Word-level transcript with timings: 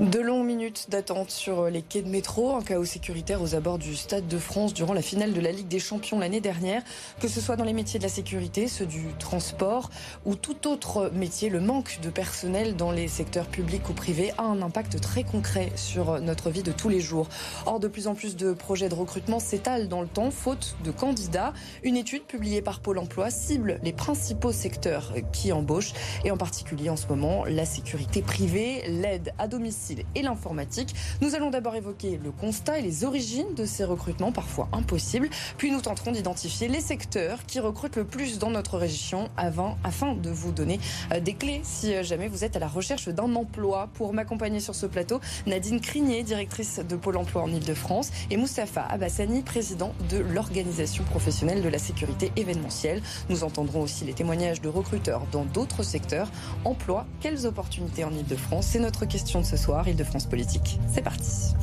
De 0.00 0.20
longues 0.20 0.44
minutes 0.44 0.90
d'attente 0.90 1.30
sur 1.30 1.70
les 1.70 1.80
quais 1.80 2.02
de 2.02 2.10
métro, 2.10 2.54
un 2.54 2.60
chaos 2.60 2.84
sécuritaire 2.84 3.40
aux 3.40 3.54
abords 3.54 3.78
du 3.78 3.96
Stade 3.96 4.28
de 4.28 4.36
France 4.36 4.74
durant 4.74 4.92
la 4.92 5.00
finale 5.00 5.32
de 5.32 5.40
la 5.40 5.50
Ligue 5.50 5.68
des 5.68 5.78
Champions 5.78 6.18
l'année 6.18 6.42
dernière. 6.42 6.82
Que 7.18 7.28
ce 7.28 7.40
soit 7.40 7.56
dans 7.56 7.64
les 7.64 7.72
métiers 7.72 7.98
de 7.98 8.04
la 8.04 8.10
sécurité, 8.10 8.68
ceux 8.68 8.84
du 8.84 9.06
transport 9.18 9.88
ou 10.26 10.34
tout 10.34 10.68
autre 10.68 11.10
métier, 11.14 11.48
le 11.48 11.60
manque 11.60 11.98
de 12.02 12.10
personnel 12.10 12.76
dans 12.76 12.90
les 12.90 13.08
secteurs 13.08 13.46
publics 13.46 13.88
ou 13.88 13.94
privés 13.94 14.34
a 14.36 14.42
un 14.42 14.60
impact 14.60 15.00
très 15.00 15.24
concret 15.24 15.72
sur 15.76 16.20
notre 16.20 16.50
vie 16.50 16.62
de 16.62 16.72
tous 16.72 16.90
les 16.90 17.00
jours. 17.00 17.30
Or, 17.64 17.80
de 17.80 17.88
plus 17.88 18.06
en 18.06 18.14
plus 18.14 18.36
de 18.36 18.52
projets 18.52 18.90
de 18.90 18.94
recrutement 18.94 19.40
s'étalent 19.40 19.88
dans 19.88 20.02
le 20.02 20.08
temps, 20.08 20.30
faute 20.30 20.76
de 20.84 20.90
candidats. 20.90 21.54
Une 21.84 21.96
étude 21.96 22.24
publiée 22.24 22.60
par 22.60 22.80
Pôle 22.80 22.98
emploi 22.98 23.30
cible 23.30 23.80
les 23.82 23.94
principaux 23.94 24.52
secteurs 24.52 25.14
qui 25.32 25.52
embauchent, 25.52 25.94
et 26.22 26.30
en 26.30 26.36
particulier 26.36 26.90
en 26.90 26.96
ce 26.96 27.06
moment 27.06 27.46
la 27.46 27.64
sécurité 27.64 28.20
privée, 28.20 28.82
l'aide 28.88 29.32
à 29.38 29.48
domicile 29.48 29.85
et 30.14 30.22
l'informatique. 30.22 30.94
Nous 31.20 31.34
allons 31.34 31.50
d'abord 31.50 31.76
évoquer 31.76 32.20
le 32.22 32.30
constat 32.30 32.78
et 32.78 32.82
les 32.82 33.04
origines 33.04 33.54
de 33.54 33.64
ces 33.64 33.84
recrutements 33.84 34.32
parfois 34.32 34.68
impossibles, 34.72 35.28
puis 35.56 35.70
nous 35.70 35.80
tenterons 35.80 36.12
d'identifier 36.12 36.68
les 36.68 36.80
secteurs 36.80 37.44
qui 37.46 37.60
recrutent 37.60 37.96
le 37.96 38.04
plus 38.04 38.38
dans 38.38 38.50
notre 38.50 38.78
région 38.78 39.28
avant, 39.36 39.76
afin 39.84 40.14
de 40.14 40.30
vous 40.30 40.52
donner 40.52 40.80
euh, 41.12 41.20
des 41.20 41.34
clés 41.34 41.60
si 41.62 41.94
euh, 41.94 42.02
jamais 42.02 42.28
vous 42.28 42.44
êtes 42.44 42.56
à 42.56 42.58
la 42.58 42.68
recherche 42.68 43.08
d'un 43.08 43.34
emploi. 43.34 43.88
Pour 43.94 44.12
m'accompagner 44.12 44.60
sur 44.60 44.74
ce 44.74 44.86
plateau, 44.86 45.20
Nadine 45.46 45.80
Crigné, 45.80 46.22
directrice 46.22 46.80
de 46.80 46.96
Pôle 46.96 47.16
emploi 47.16 47.42
en 47.42 47.48
Ile-de-France, 47.48 48.10
et 48.30 48.36
Moustapha 48.36 48.82
Abassani, 48.82 49.42
président 49.42 49.92
de 50.10 50.18
l'Organisation 50.18 51.04
professionnelle 51.04 51.62
de 51.62 51.68
la 51.68 51.78
sécurité 51.78 52.32
événementielle. 52.36 53.02
Nous 53.28 53.44
entendrons 53.44 53.82
aussi 53.82 54.04
les 54.04 54.14
témoignages 54.14 54.60
de 54.60 54.68
recruteurs 54.68 55.22
dans 55.32 55.44
d'autres 55.44 55.82
secteurs. 55.82 56.30
Emploi, 56.64 57.06
quelles 57.20 57.46
opportunités 57.46 58.04
en 58.04 58.12
Ile-de-France 58.12 58.66
C'est 58.66 58.78
notre 58.78 59.04
question 59.06 59.40
de 59.40 59.46
ce 59.46 59.56
soir. 59.56 59.75
Île-de-France 59.84 60.26
Politique. 60.26 60.78
C'est 60.92 61.02
parti. 61.02 61.54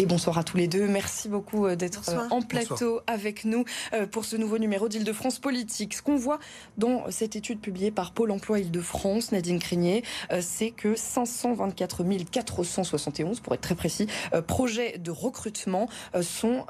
Et 0.00 0.06
bonsoir 0.06 0.38
à 0.38 0.44
tous 0.44 0.56
les 0.56 0.68
deux. 0.68 0.86
Merci 0.86 1.28
beaucoup 1.28 1.66
euh, 1.66 1.74
d'être 1.74 2.08
euh, 2.10 2.28
en 2.30 2.40
plateau 2.40 3.00
avec 3.08 3.44
nous 3.44 3.64
euh, 3.92 4.06
pour 4.06 4.24
ce 4.24 4.36
nouveau 4.36 4.58
numéro 4.58 4.88
d'Île-de-France 4.88 5.40
Politique. 5.40 5.92
Ce 5.94 6.02
qu'on 6.02 6.14
voit 6.14 6.38
dans 6.76 7.10
cette 7.10 7.34
étude 7.34 7.60
publiée 7.60 7.90
par 7.90 8.12
Pôle 8.12 8.30
emploi 8.30 8.60
Île-de-France, 8.60 9.32
Nadine 9.32 9.58
Crinier, 9.58 10.04
c'est 10.40 10.70
que 10.70 10.94
524 10.94 12.04
471, 12.30 13.40
pour 13.40 13.54
être 13.54 13.60
très 13.60 13.74
précis, 13.74 14.06
projets 14.46 14.98
de 14.98 15.10
recrutement 15.10 15.88
sont 16.22 16.64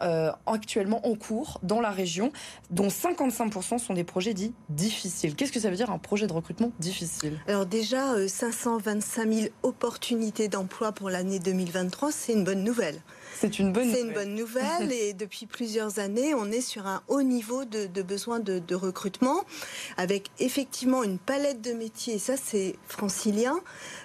actuellement 0.46 1.06
en 1.06 1.14
cours 1.14 1.60
dans 1.62 1.80
la 1.80 1.90
région, 1.90 2.32
dont 2.70 2.88
55% 2.88 3.78
sont 3.78 3.92
des 3.92 4.04
projets 4.04 4.32
dits 4.32 4.54
difficiles. 4.70 5.34
Qu'est-ce 5.34 5.52
que 5.52 5.60
ça 5.60 5.68
veut 5.68 5.76
dire 5.76 5.90
un 5.90 5.98
projet 5.98 6.26
de 6.26 6.32
recrutement 6.32 6.72
difficile? 6.78 7.38
Alors 7.46 7.66
déjà, 7.66 8.26
525 8.26 9.32
000 9.32 9.48
opportunités 9.62 10.48
d'emploi 10.48 10.92
pour 10.92 11.10
l'année 11.10 11.40
2023, 11.40 12.10
c'est 12.10 12.32
une 12.32 12.44
bonne 12.44 12.64
nouvelle. 12.64 13.00
C'est 13.40 13.60
une 13.60 13.72
bonne 13.72 13.92
C'est 13.94 14.00
une 14.00 14.12
bonne 14.12 14.34
nouvelle 14.34 14.90
et 14.90 15.12
depuis 15.12 15.46
plusieurs 15.46 16.00
années, 16.00 16.34
on 16.34 16.50
est 16.50 16.60
sur 16.60 16.88
un 16.88 17.04
haut 17.06 17.22
niveau 17.22 17.64
de, 17.64 17.86
de 17.86 18.02
besoin 18.02 18.40
de, 18.40 18.58
de, 18.58 18.74
recrutement 18.74 19.44
avec 19.96 20.30
effectivement 20.40 21.04
une 21.04 21.18
palette 21.18 21.60
de 21.60 21.72
métiers. 21.72 22.14
Et 22.14 22.18
ça, 22.18 22.36
c'est 22.36 22.74
francilien 22.88 23.60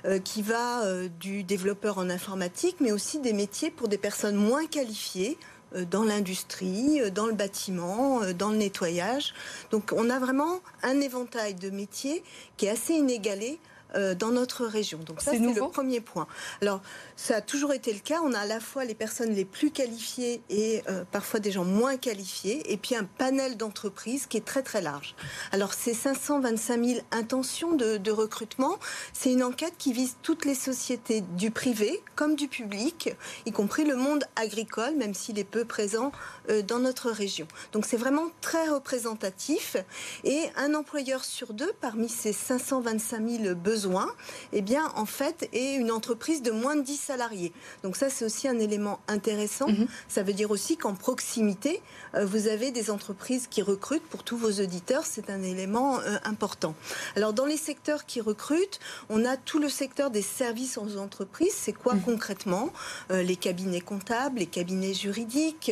euh, 0.05 0.19
qui 0.19 0.43
va 0.43 0.83
euh, 0.83 1.07
du 1.19 1.43
développeur 1.43 1.97
en 1.97 2.11
informatique, 2.11 2.75
mais 2.79 2.91
aussi 2.91 3.17
des 3.17 3.33
métiers 3.33 3.71
pour 3.71 3.87
des 3.87 3.97
personnes 3.97 4.35
moins 4.35 4.67
qualifiées 4.67 5.39
euh, 5.75 5.83
dans 5.83 6.03
l'industrie, 6.03 7.01
dans 7.09 7.25
le 7.25 7.33
bâtiment, 7.33 8.21
dans 8.37 8.51
le 8.51 8.57
nettoyage. 8.57 9.33
Donc 9.71 9.93
on 9.95 10.11
a 10.11 10.19
vraiment 10.19 10.59
un 10.83 11.01
éventail 11.01 11.55
de 11.55 11.71
métiers 11.71 12.23
qui 12.55 12.67
est 12.67 12.69
assez 12.69 12.93
inégalé 12.93 13.59
dans 13.93 14.31
notre 14.31 14.65
région. 14.65 14.99
Donc 15.05 15.21
ça, 15.21 15.31
c'est 15.31 15.39
le 15.39 15.69
premier 15.69 16.01
point. 16.01 16.27
Alors, 16.61 16.81
ça 17.15 17.37
a 17.37 17.41
toujours 17.41 17.73
été 17.73 17.93
le 17.93 17.99
cas. 17.99 18.19
On 18.23 18.33
a 18.33 18.39
à 18.39 18.45
la 18.45 18.59
fois 18.59 18.85
les 18.85 18.95
personnes 18.95 19.33
les 19.33 19.45
plus 19.45 19.71
qualifiées 19.71 20.41
et 20.49 20.83
euh, 20.89 21.03
parfois 21.11 21.39
des 21.39 21.51
gens 21.51 21.65
moins 21.65 21.97
qualifiés, 21.97 22.71
et 22.71 22.77
puis 22.77 22.95
un 22.95 23.03
panel 23.03 23.57
d'entreprises 23.57 24.27
qui 24.27 24.37
est 24.37 24.45
très 24.45 24.63
très 24.63 24.81
large. 24.81 25.15
Alors 25.51 25.73
ces 25.73 25.93
525 25.93 26.83
000 26.83 26.99
intentions 27.11 27.73
de, 27.73 27.97
de 27.97 28.11
recrutement, 28.11 28.77
c'est 29.13 29.31
une 29.31 29.43
enquête 29.43 29.73
qui 29.77 29.93
vise 29.93 30.15
toutes 30.21 30.45
les 30.45 30.55
sociétés 30.55 31.21
du 31.37 31.51
privé 31.51 32.01
comme 32.15 32.35
du 32.35 32.47
public, 32.47 33.15
y 33.45 33.51
compris 33.51 33.83
le 33.83 33.95
monde 33.95 34.23
agricole, 34.35 34.95
même 34.95 35.13
s'il 35.13 35.39
est 35.39 35.43
peu 35.43 35.65
présent 35.65 36.11
euh, 36.49 36.61
dans 36.61 36.79
notre 36.79 37.09
région. 37.09 37.47
Donc 37.71 37.85
c'est 37.85 37.97
vraiment 37.97 38.27
très 38.41 38.67
représentatif. 38.69 39.77
Et 40.23 40.43
un 40.55 40.73
employeur 40.73 41.23
sur 41.23 41.53
deux, 41.53 41.71
parmi 41.81 42.09
ces 42.09 42.33
525 42.33 43.27
000 43.43 43.55
besoins, 43.55 43.82
eh 44.51 44.61
bien 44.61 44.91
en 44.95 45.05
fait 45.05 45.49
est 45.53 45.75
une 45.75 45.91
entreprise 45.91 46.41
de 46.41 46.51
moins 46.51 46.75
de 46.75 46.81
10 46.81 46.97
salariés. 46.97 47.51
Donc 47.83 47.95
ça, 47.95 48.09
c'est 48.09 48.25
aussi 48.25 48.47
un 48.47 48.59
élément 48.59 48.99
intéressant. 49.07 49.67
Mhm. 49.67 49.87
Ça 50.07 50.23
veut 50.23 50.33
dire 50.33 50.51
aussi 50.51 50.77
qu'en 50.77 50.93
proximité, 50.93 51.81
euh, 52.15 52.25
vous 52.25 52.47
avez 52.47 52.71
des 52.71 52.89
entreprises 52.89 53.47
qui 53.47 53.61
recrutent 53.61 54.07
pour 54.07 54.23
tous 54.23 54.37
vos 54.37 54.51
auditeurs. 54.61 55.03
C'est 55.05 55.29
un 55.29 55.41
élément 55.41 55.99
euh, 55.99 56.17
important. 56.23 56.75
Alors 57.15 57.33
dans 57.33 57.45
les 57.45 57.57
secteurs 57.57 58.05
qui 58.05 58.21
recrutent, 58.21 58.79
on 59.09 59.25
a 59.25 59.37
tout 59.37 59.59
le 59.59 59.69
secteur 59.69 60.09
des 60.09 60.21
services 60.21 60.77
aux 60.77 60.97
entreprises. 60.97 61.53
C'est 61.55 61.73
quoi 61.73 61.95
mhm. 61.95 62.01
concrètement? 62.01 62.71
Euh, 63.11 63.23
Les 63.23 63.35
cabinets 63.35 63.81
comptables, 63.81 64.39
les 64.39 64.45
cabinets 64.45 64.93
juridiques. 64.93 65.71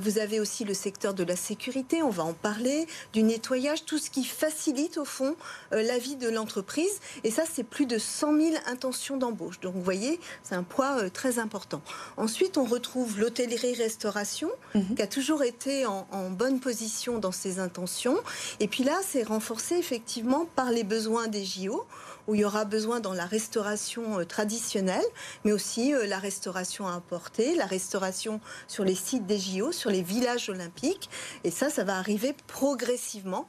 vous 0.00 0.18
avez 0.18 0.40
aussi 0.40 0.64
le 0.64 0.74
secteur 0.74 1.14
de 1.14 1.24
la 1.24 1.36
sécurité. 1.36 2.02
On 2.02 2.10
va 2.10 2.24
en 2.24 2.32
parler. 2.32 2.86
Du 3.12 3.22
nettoyage, 3.22 3.84
tout 3.84 3.98
ce 3.98 4.10
qui 4.10 4.24
facilite 4.24 4.98
au 4.98 5.04
fond 5.04 5.36
la 5.70 5.98
vie 5.98 6.16
de 6.16 6.28
l'entreprise. 6.28 7.00
Et 7.24 7.30
ça, 7.30 7.44
c'est 7.52 7.64
plus 7.64 7.86
de 7.86 7.98
100 7.98 8.40
000 8.40 8.56
intentions 8.66 9.16
d'embauche. 9.16 9.60
Donc 9.60 9.74
vous 9.74 9.82
voyez, 9.82 10.18
c'est 10.42 10.54
un 10.54 10.62
poids 10.62 10.98
euh, 10.98 11.10
très 11.10 11.38
important. 11.38 11.82
Ensuite, 12.16 12.56
on 12.56 12.64
retrouve 12.64 13.18
l'hôtellerie-restauration, 13.18 14.50
mhm. 14.74 14.94
qui 14.94 15.02
a 15.02 15.06
toujours 15.06 15.42
été 15.42 15.86
en, 15.86 16.30
bonne 16.30 16.60
position 16.60 17.18
dans 17.18 17.32
ses 17.32 17.58
intentions. 17.58 18.16
Et 18.60 18.68
puis 18.68 18.84
là, 18.84 18.98
c'est 19.06 19.22
renforcé 19.22 19.76
effectivement 19.76 20.46
par 20.56 20.70
les 20.70 20.84
besoins 20.84 21.28
des 21.28 21.44
JO 21.44 21.84
où 22.28 22.36
il 22.36 22.42
y 22.42 22.44
aura 22.44 22.64
besoin 22.64 23.00
dans 23.00 23.14
la 23.14 23.26
restauration 23.26 24.20
euh, 24.20 24.24
traditionnelle, 24.24 25.04
mais 25.44 25.52
aussi 25.52 25.92
euh, 25.92 26.06
la 26.06 26.18
restauration 26.18 26.86
à 26.86 26.94
apporter, 26.94 27.56
la 27.56 27.66
restauration 27.66 28.40
sur 28.68 28.84
les 28.84 28.94
sites 28.94 29.26
des 29.26 29.38
JO, 29.38 29.72
sur 29.72 29.90
les 29.90 30.02
villages 30.02 30.48
olympiques. 30.48 31.10
Et 31.42 31.50
ça, 31.50 31.68
ça 31.68 31.82
va 31.84 31.96
arriver 31.96 32.34
progressivement 32.46 33.48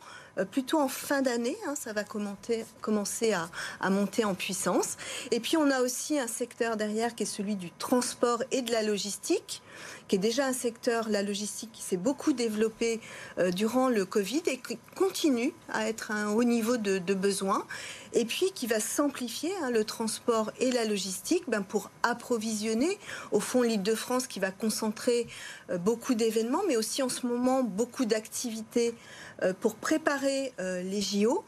plutôt 0.52 0.80
en 0.80 0.88
fin 0.88 1.22
d'année. 1.22 1.58
Hein, 1.68 1.76
ça 1.76 1.94
va 1.94 2.04
commencer 2.04 3.34
à, 3.34 3.90
monter 3.90 4.26
en 4.26 4.36
puissance. 4.36 4.98
Et 5.32 5.40
puis 5.40 5.58
on 5.58 5.70
a 5.70 5.82
aussi 5.82 6.20
un 6.20 6.28
secteur 6.28 6.78
derrière 6.78 7.16
qui 7.16 7.24
est 7.24 7.28
celui 7.28 7.56
du 7.56 7.72
transport 7.72 8.44
et 8.52 8.62
de 8.62 8.72
la 8.72 8.82
logistique 8.82 9.62
qui 10.08 10.18
est 10.18 10.20
déjà 10.20 10.46
un 10.46 10.54
secteur, 10.54 11.08
la 11.08 11.24
logistique, 11.24 11.72
qui 11.72 11.82
s'est 11.82 11.98
beaucoup 11.98 12.34
développé 12.34 13.00
euh, 13.38 13.52
durant 13.52 13.88
le 13.88 14.04
Covid 14.06 14.44
et 14.48 14.58
qui 14.58 14.78
continue 14.96 15.54
à 15.72 15.88
être 15.88 16.12
à 16.12 16.16
un 16.16 16.32
haut 16.32 16.44
niveau 16.44 16.76
de 16.76 17.14
besoin 17.14 17.66
et 18.14 18.26
puis 18.26 18.52
qui 18.54 18.68
va 18.68 18.80
s'amplifier, 18.80 19.52
hein, 19.62 19.72
le 19.72 19.84
transport 19.84 20.52
et 20.60 20.72
la 20.72 20.86
logistique, 20.86 21.44
ben, 21.48 21.62
pour 21.62 21.90
approvisionner, 22.04 22.98
au 23.32 23.40
fond, 23.40 23.62
l'île 23.62 23.84
de 23.84 23.96
France 23.96 24.28
qui 24.28 24.40
va 24.40 24.52
concentrer 24.52 25.28
euh, 25.70 25.78
beaucoup 25.78 26.14
d'événements, 26.14 26.62
mais 26.68 26.78
aussi 26.78 27.02
en 27.02 27.10
ce 27.10 27.26
moment 27.26 27.64
beaucoup 27.64 28.06
d'activités 28.06 28.94
euh, 29.42 29.54
pour 29.60 29.76
préparer 29.76 30.54
euh, 30.60 30.82
les 30.84 31.02
JO, 31.02 31.44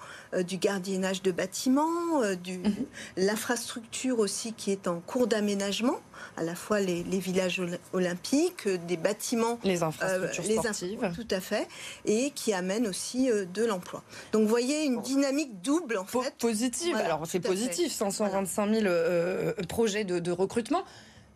du 0.45 0.57
gardiennage 0.57 1.21
de 1.21 1.31
bâtiments, 1.31 2.21
du, 2.43 2.57
mhm. 2.57 2.73
l'infrastructure 3.15 4.19
aussi 4.19 4.51
qui 4.51 4.69
est 4.69 4.85
en 4.89 4.99
cours 4.99 5.27
d'aménagement, 5.27 6.01
à 6.35 6.43
la 6.43 6.55
fois 6.55 6.81
les, 6.81 7.03
villages 7.03 7.61
olympiques, 7.93 8.67
des 8.67 8.97
bâtiments, 8.97 9.57
les 9.63 9.81
infrastructures 9.81 10.43
sportives, 10.43 11.11
tout 11.15 11.27
à 11.31 11.39
fait, 11.39 11.69
et 12.03 12.31
qui 12.31 12.51
amènent 12.51 12.85
aussi 12.85 13.29
de 13.29 13.63
l'emploi. 13.63 14.03
Donc, 14.33 14.41
vous 14.41 14.49
voyez 14.49 14.83
une 14.83 15.01
dynamique 15.01 15.61
double 15.61 15.97
en 15.97 16.03
fait 16.03 16.33
positive. 16.55 16.95
Alors 16.95 17.21
c'est 17.25 17.39
positif, 17.39 17.91
525 17.91 18.73
000 18.73 18.85
euh, 18.85 19.53
projets 19.67 20.03
de 20.03 20.31
recrutement. 20.31 20.83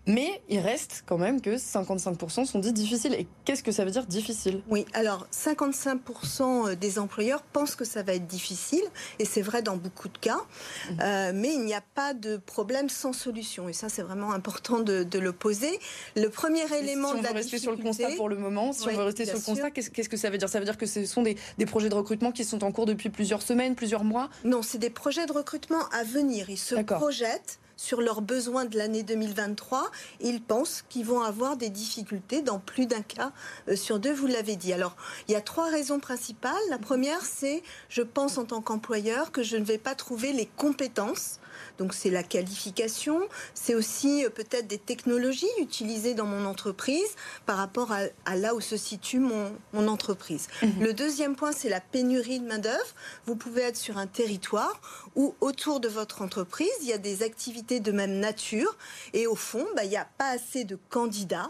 Mais 0.09 0.41
il 0.49 0.59
reste 0.59 1.03
quand 1.05 1.19
même 1.19 1.39
que 1.39 1.51
55% 1.51 2.45
sont 2.45 2.57
dits 2.57 2.73
difficiles. 2.73 3.13
Et 3.13 3.27
qu'est-ce 3.45 3.61
que 3.61 3.71
ça 3.71 3.85
veut 3.85 3.91
dire 3.91 4.07
difficile? 4.07 4.63
Oui, 4.67 4.85
alors 4.93 5.27
55% 5.31 6.73
des 6.73 6.97
employeurs 6.97 7.43
pensent 7.43 7.75
que 7.75 7.85
ça 7.85 8.01
va 8.01 8.15
être 8.15 8.25
difficile, 8.25 8.81
et 9.19 9.25
c'est 9.25 9.43
vrai 9.43 9.61
dans 9.61 9.77
beaucoup 9.77 10.09
de 10.09 10.17
cas, 10.17 10.37
mmh. 10.37 10.93
euh, 11.01 11.31
mais 11.35 11.53
il 11.53 11.63
n'y 11.63 11.75
a 11.75 11.83
pas 11.93 12.15
de 12.15 12.37
problème 12.37 12.89
sans 12.89 13.13
solution. 13.13 13.69
Et 13.69 13.73
ça, 13.73 13.87
c'est 13.87 14.01
vraiment 14.01 14.31
important 14.31 14.79
de, 14.79 15.05
le 15.19 15.31
poser. 15.31 15.79
Le 16.15 16.29
premier 16.29 16.63
élément 16.75 17.09
si 17.09 17.15
on 17.17 17.21
veut 17.21 17.33
rester 17.33 17.59
sur 17.59 17.71
le 17.71 17.77
constat 17.77 18.09
pour 18.17 18.29
le 18.29 18.37
moment, 18.37 18.73
si 18.73 18.87
on 18.87 18.91
veut 18.91 19.03
rester 19.03 19.25
sur 19.25 19.35
le 19.35 19.41
constat, 19.41 19.69
qu'est-ce 19.69 20.09
que 20.09 20.17
ça 20.17 20.31
veut 20.31 20.39
dire? 20.39 20.49
Ça 20.49 20.57
veut 20.57 20.65
dire 20.65 20.77
que 20.77 20.87
ce 20.87 21.05
sont 21.05 21.21
des, 21.21 21.35
projets 21.67 21.89
de 21.89 21.95
recrutement 21.95 22.31
qui 22.31 22.45
sont 22.45 22.63
en 22.63 22.71
cours 22.71 22.87
depuis 22.87 23.11
plusieurs 23.11 23.43
semaines, 23.43 23.75
plusieurs 23.75 24.03
mois? 24.03 24.29
Non, 24.43 24.63
c'est 24.63 24.79
des 24.79 24.89
projets 24.89 25.27
de 25.27 25.33
recrutement 25.33 25.87
à 25.91 26.03
venir. 26.03 26.49
Ils 26.49 26.57
se 26.57 26.73
projettent 26.73 27.59
sur 27.79 28.01
leurs 28.01 28.21
besoins 28.21 28.65
de 28.65 28.77
l'année 28.77 29.03
2023. 29.03 29.89
ils 30.19 30.41
pensent 30.41 30.83
qu'ils 30.89 31.05
vont 31.05 31.21
avoir 31.21 31.55
des 31.55 31.69
difficultés 31.69 32.41
dans 32.41 32.59
plus 32.59 32.87
d'un 32.87 33.01
cas 33.01 33.31
euh, 33.69 33.77
sur 33.77 33.99
deux, 33.99 34.11
vous 34.11 34.27
l'avez 34.27 34.57
dit. 34.57 34.73
Alors, 34.73 34.97
il 35.27 35.31
y 35.31 35.35
a 35.37 35.41
trois 35.41 35.69
raisons 35.69 36.01
principales. 36.01 36.51
La 36.69 36.77
première, 36.77 37.21
c'est, 37.21 37.63
je 37.87 38.01
pense 38.01 38.37
en 38.37 38.43
tant 38.43 38.61
qu'employeur, 38.61 39.31
que 39.31 39.43
je 39.43 39.55
ne 39.55 39.63
vais 39.63 39.77
pas 39.77 39.95
trouver 39.95 40.33
les 40.33 40.45
compétences 40.45 41.39
donc 41.77 41.93
c'est 41.93 42.09
la 42.09 42.23
qualification, 42.23 43.21
c'est 43.53 43.75
aussi 43.75 44.25
euh, 44.25 44.29
peut-être 44.29 44.67
des 44.67 44.77
technologies 44.77 45.47
utilisées 45.59 46.13
dans 46.13 46.25
mon 46.25 46.45
entreprise 46.45 47.15
par 47.45 47.57
rapport 47.57 47.91
à, 47.91 48.35
là 48.35 48.55
où 48.55 48.61
se 48.61 48.77
situe 48.77 49.19
mon, 49.19 49.49
entreprise. 49.73 50.47
Mhm. 50.61 50.83
Le 50.83 50.93
deuxième 50.93 51.35
point, 51.35 51.51
c'est 51.51 51.69
la 51.69 51.79
pénurie 51.79 52.39
de 52.39 52.45
main-d'œuvre. 52.45 52.93
Vous 53.25 53.35
pouvez 53.35 53.61
être 53.61 53.77
sur 53.77 53.97
un 53.97 54.07
territoire 54.07 54.81
où 55.15 55.35
autour 55.39 55.79
de 55.79 55.87
votre 55.87 56.21
entreprise, 56.21 56.69
il 56.81 56.87
y 56.87 56.93
a 56.93 56.97
des 56.97 57.23
activités 57.23 57.79
de 57.79 57.91
même 57.91 58.19
nature 58.19 58.77
et 59.13 59.25
au 59.25 59.35
fond, 59.35 59.65
bah, 59.75 59.83
il 59.85 59.89
n'y 59.89 59.97
a 59.97 60.07
pas 60.17 60.29
assez 60.29 60.65
de 60.65 60.77
candidats 60.89 61.49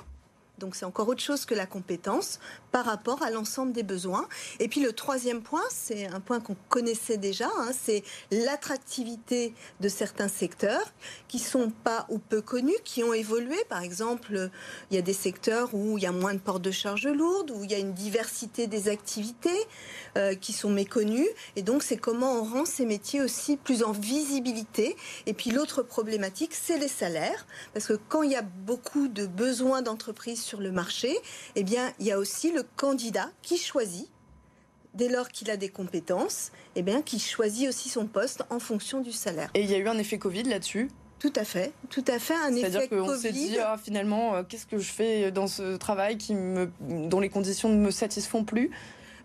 donc 0.59 0.75
c'est 0.75 0.85
encore 0.85 1.07
autre 1.07 1.21
chose 1.21 1.45
que 1.45 1.56
la 1.56 1.65
compétence 1.65 2.39
par 2.71 2.86
rapport 2.86 3.21
à 3.24 3.31
l'ensemble 3.31 3.71
des 3.71 3.83
besoins. 3.83 4.27
Et 4.60 4.68
puis 4.68 4.81
le 4.81 4.94
troisième 4.94 5.42
point, 5.42 5.63
c'est 5.69 6.07
un 6.07 6.19
point 6.19 6.39
qu'on 6.39 6.56
connaissait 6.69 7.18
déjà, 7.18 7.50
hein, 7.57 7.71
c'est 7.80 8.04
l'attractivité 8.31 9.54
de 9.80 9.89
certains 9.89 10.27
secteurs 10.27 10.94
qui 11.27 11.39
sont 11.39 11.71
pas 11.83 12.06
ou 12.10 12.19
peu 12.19 12.42
connus, 12.42 12.77
qui 12.83 13.04
ont 13.04 13.13
évolué. 13.13 13.57
Par 13.69 13.81
exemple, 13.81 14.50
il 14.92 14.95
y 14.95 14.98
a 14.98 15.01
des 15.01 15.13
secteurs 15.13 15.74
où 15.74 15.98
il 15.98 16.04
y 16.04 16.07
a 16.07 16.12
moins 16.12 16.33
de 16.33 16.39
portes 16.39 16.62
de 16.62 16.71
charges 16.71 17.07
lourdes, 17.07 17.51
où 17.51 17.63
il 17.63 17.71
y 17.71 17.75
a 17.75 17.80
une 17.80 17.94
diversité 17.94 18.68
des 18.68 18.89
activités 18.89 19.50
euh, 20.18 20.36
qui 20.36 20.54
sont 20.54 20.69
méconnues. 20.69 21.30
Et 21.56 21.62
donc 21.62 21.83
c'est 21.83 21.98
comment 21.98 22.39
on 22.39 22.44
rend 22.44 22.66
ces 22.66 22.86
métiers 22.86 23.21
aussi 23.21 23.57
plus 23.57 23.83
en 23.83 23.92
visibilité. 23.92 24.95
Et 25.25 25.33
puis 25.33 25.51
l'autre 25.51 25.83
problématique, 25.83 26.54
c'est 26.54 26.77
les 26.77 26.88
salaires, 26.88 27.45
parce 27.74 27.88
que 27.88 27.94
quand 28.10 28.24
il 28.24 28.31
y 28.31 28.36
a 28.36 28.42
beaucoup 28.42 29.07
de 29.07 29.25
besoins 29.25 29.81
d'entreprises 29.81 30.42
sur 30.42 30.60
le 30.60 30.71
marché, 30.71 31.16
eh 31.56 31.63
bien, 31.63 31.92
il 32.00 32.06
y 32.06 32.12
a 32.12 32.19
aussi 32.19 32.51
le 32.51 32.58
candidat 32.61 33.29
qui 33.41 33.57
choisit 33.57 34.09
dès 34.94 35.09
lors 35.09 35.29
qu'il 35.29 35.50
a 35.51 35.57
des 35.57 35.69
compétences, 35.69 36.51
eh 36.75 36.81
bien, 36.81 37.01
qui 37.01 37.19
choisit 37.19 37.69
aussi 37.69 37.89
son 37.89 38.07
poste 38.07 38.44
en 38.50 38.59
fonction 38.59 39.01
du 39.01 39.11
salaire. 39.11 39.50
Et 39.53 39.61
il 39.61 39.69
y 39.69 39.75
a 39.75 39.77
eu 39.77 39.88
un 39.88 39.97
effet 39.97 40.17
Covid 40.17 40.44
là-dessus? 40.44 40.89
Tout 41.19 41.33
à 41.35 41.44
fait, 41.44 41.73
tout 41.89 42.06
à 42.07 42.17
fait 42.17 42.33
un 42.33 42.56
effet 42.56 42.71
C'est-à-dire 42.71 42.89
qu'on 42.89 43.17
s'est 43.17 43.33
dit 43.33 43.57
ah, 43.59 43.77
finalement 43.77 44.35
euh, 44.35 44.44
qu'est-ce 44.47 44.65
que 44.65 44.77
je 44.77 44.89
fais 44.89 45.31
dans 45.31 45.47
ce 45.47 45.75
travail 45.75 46.17
qui 46.17 46.33
me, 46.33 46.71
dont 46.79 47.19
les 47.19 47.27
conditions 47.27 47.67
ne 47.67 47.75
me 47.75 47.91
satisfont 47.91 48.45
plus? 48.45 48.71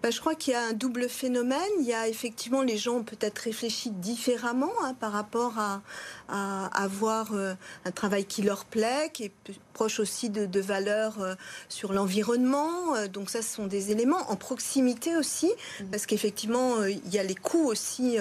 Bah, 0.02 0.10
je 0.10 0.19
crois 0.19 0.34
qu'il 0.34 0.52
y 0.52 0.56
a 0.56 0.62
un 0.62 0.72
double 0.72 1.08
phénomène. 1.08 1.60
Il 1.81 1.86
y 1.86 1.94
a 1.94 2.08
effectivement 2.08 2.62
les 2.62 2.76
gens 2.76 2.96
ont 2.96 3.04
peut-être 3.04 3.38
réfléchi 3.38 3.90
différemment 3.90 4.72
hein, 4.82 4.94
par 4.98 5.12
rapport 5.12 5.58
à, 5.58 5.82
à 6.28 6.66
avoir 6.82 7.32
euh, 7.32 7.54
un 7.84 7.90
travail 7.92 8.25
qui 8.25 8.42
leur 8.42 8.64
plaît, 8.64 9.10
qui 9.12 9.25
est 9.25 9.32
proche 9.75 10.00
aussi 10.00 10.31
de, 10.31 10.61
valeurs 10.61 11.21
euh, 11.21 11.35
sur 11.69 11.93
l'environnement. 11.93 12.97
Euh, 12.97 13.09
donc 13.09 13.29
ça, 13.29 13.43
ce 13.43 13.55
sont 13.55 13.67
des 13.67 13.91
éléments 13.91 14.31
en 14.31 14.37
proximité 14.37 15.17
aussi, 15.17 15.49
mmh. 15.49 15.85
parce 15.91 16.06
qu'effectivement, 16.06 16.82
il 16.85 17.12
y 17.12 17.19
a 17.19 17.23
les 17.23 17.35
coûts 17.35 17.67
aussi 17.67 18.17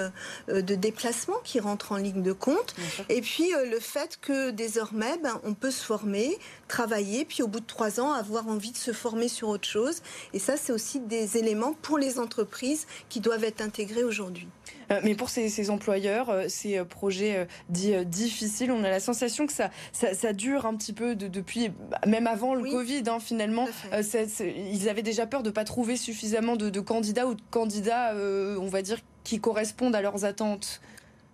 de 0.50 0.76
déplacement 0.76 1.38
qui 1.44 1.60
rentrent 1.60 1.94
en 1.94 1.98
ligne 1.98 2.22
de 2.22 2.34
compte. 2.34 2.76
Et 3.08 3.22
puis 3.22 3.52
le 3.70 3.80
fait 3.80 4.20
que 4.22 4.50
désormais, 4.50 5.18
ben, 5.24 5.40
on 5.44 5.54
peut 5.54 5.72
se 5.72 5.84
former, 5.84 6.38
travailler, 6.68 7.24
puis 7.24 7.44
au 7.44 7.48
bout 7.48 7.60
de 7.60 7.66
trois 7.66 8.00
ans, 8.00 8.12
avoir 8.12 8.48
envie 8.48 8.72
de 8.72 8.78
se 8.78 8.92
former 8.92 9.28
sur 9.28 9.48
autre 9.48 9.68
chose. 9.68 10.02
Et 10.34 10.40
ça, 10.40 10.58
c'est 10.58 10.74
aussi 10.74 11.00
des 11.00 11.38
éléments 11.38 11.74
pour 11.82 11.98
les 11.98 12.20
entreprises 12.20 12.88
qui 13.10 13.20
doivent 13.20 13.44
être 13.44 13.62
intégrés 13.62 14.04
aujourd'hui. 14.04 14.48
Euh, 14.92 15.00
mais 15.04 15.16
pour 15.16 15.30
ces, 15.30 15.70
employeurs, 15.70 16.30
euh, 16.30 16.46
ces 16.48 16.78
euh, 16.78 16.86
projets 16.86 17.48
dits 17.70 18.06
difficiles, 18.06 18.72
on 18.72 18.84
a 18.84 18.90
la 18.90 19.00
sensation 19.00 19.48
que 19.48 19.54
ça, 19.54 19.70
ça, 19.92 20.34
dure 20.34 20.66
un 20.66 20.76
petit 20.76 20.94
peu 20.94 21.16
depuis, 21.44 21.70
bah, 21.70 22.00
même 22.08 22.26
avant 22.26 22.56
le 22.56 22.70
Covid, 22.70 23.04
hein, 23.08 23.20
finalement. 23.20 23.68
ils 23.92 24.90
avaient 24.90 25.04
déjà 25.04 25.28
peur 25.28 25.44
de 25.44 25.50
ne 25.50 25.54
pas 25.54 25.66
trouver 25.66 25.98
suffisamment 25.98 26.56
de, 26.56 26.80
candidats 26.80 27.28
ou 27.28 27.36
de 27.36 27.42
candidats, 27.52 28.16
on 28.16 28.68
va 28.68 28.82
dire, 28.82 28.98
qui 29.24 29.40
correspondent 29.40 29.96
à 29.96 30.02
leurs 30.02 30.26
attentes. 30.26 30.82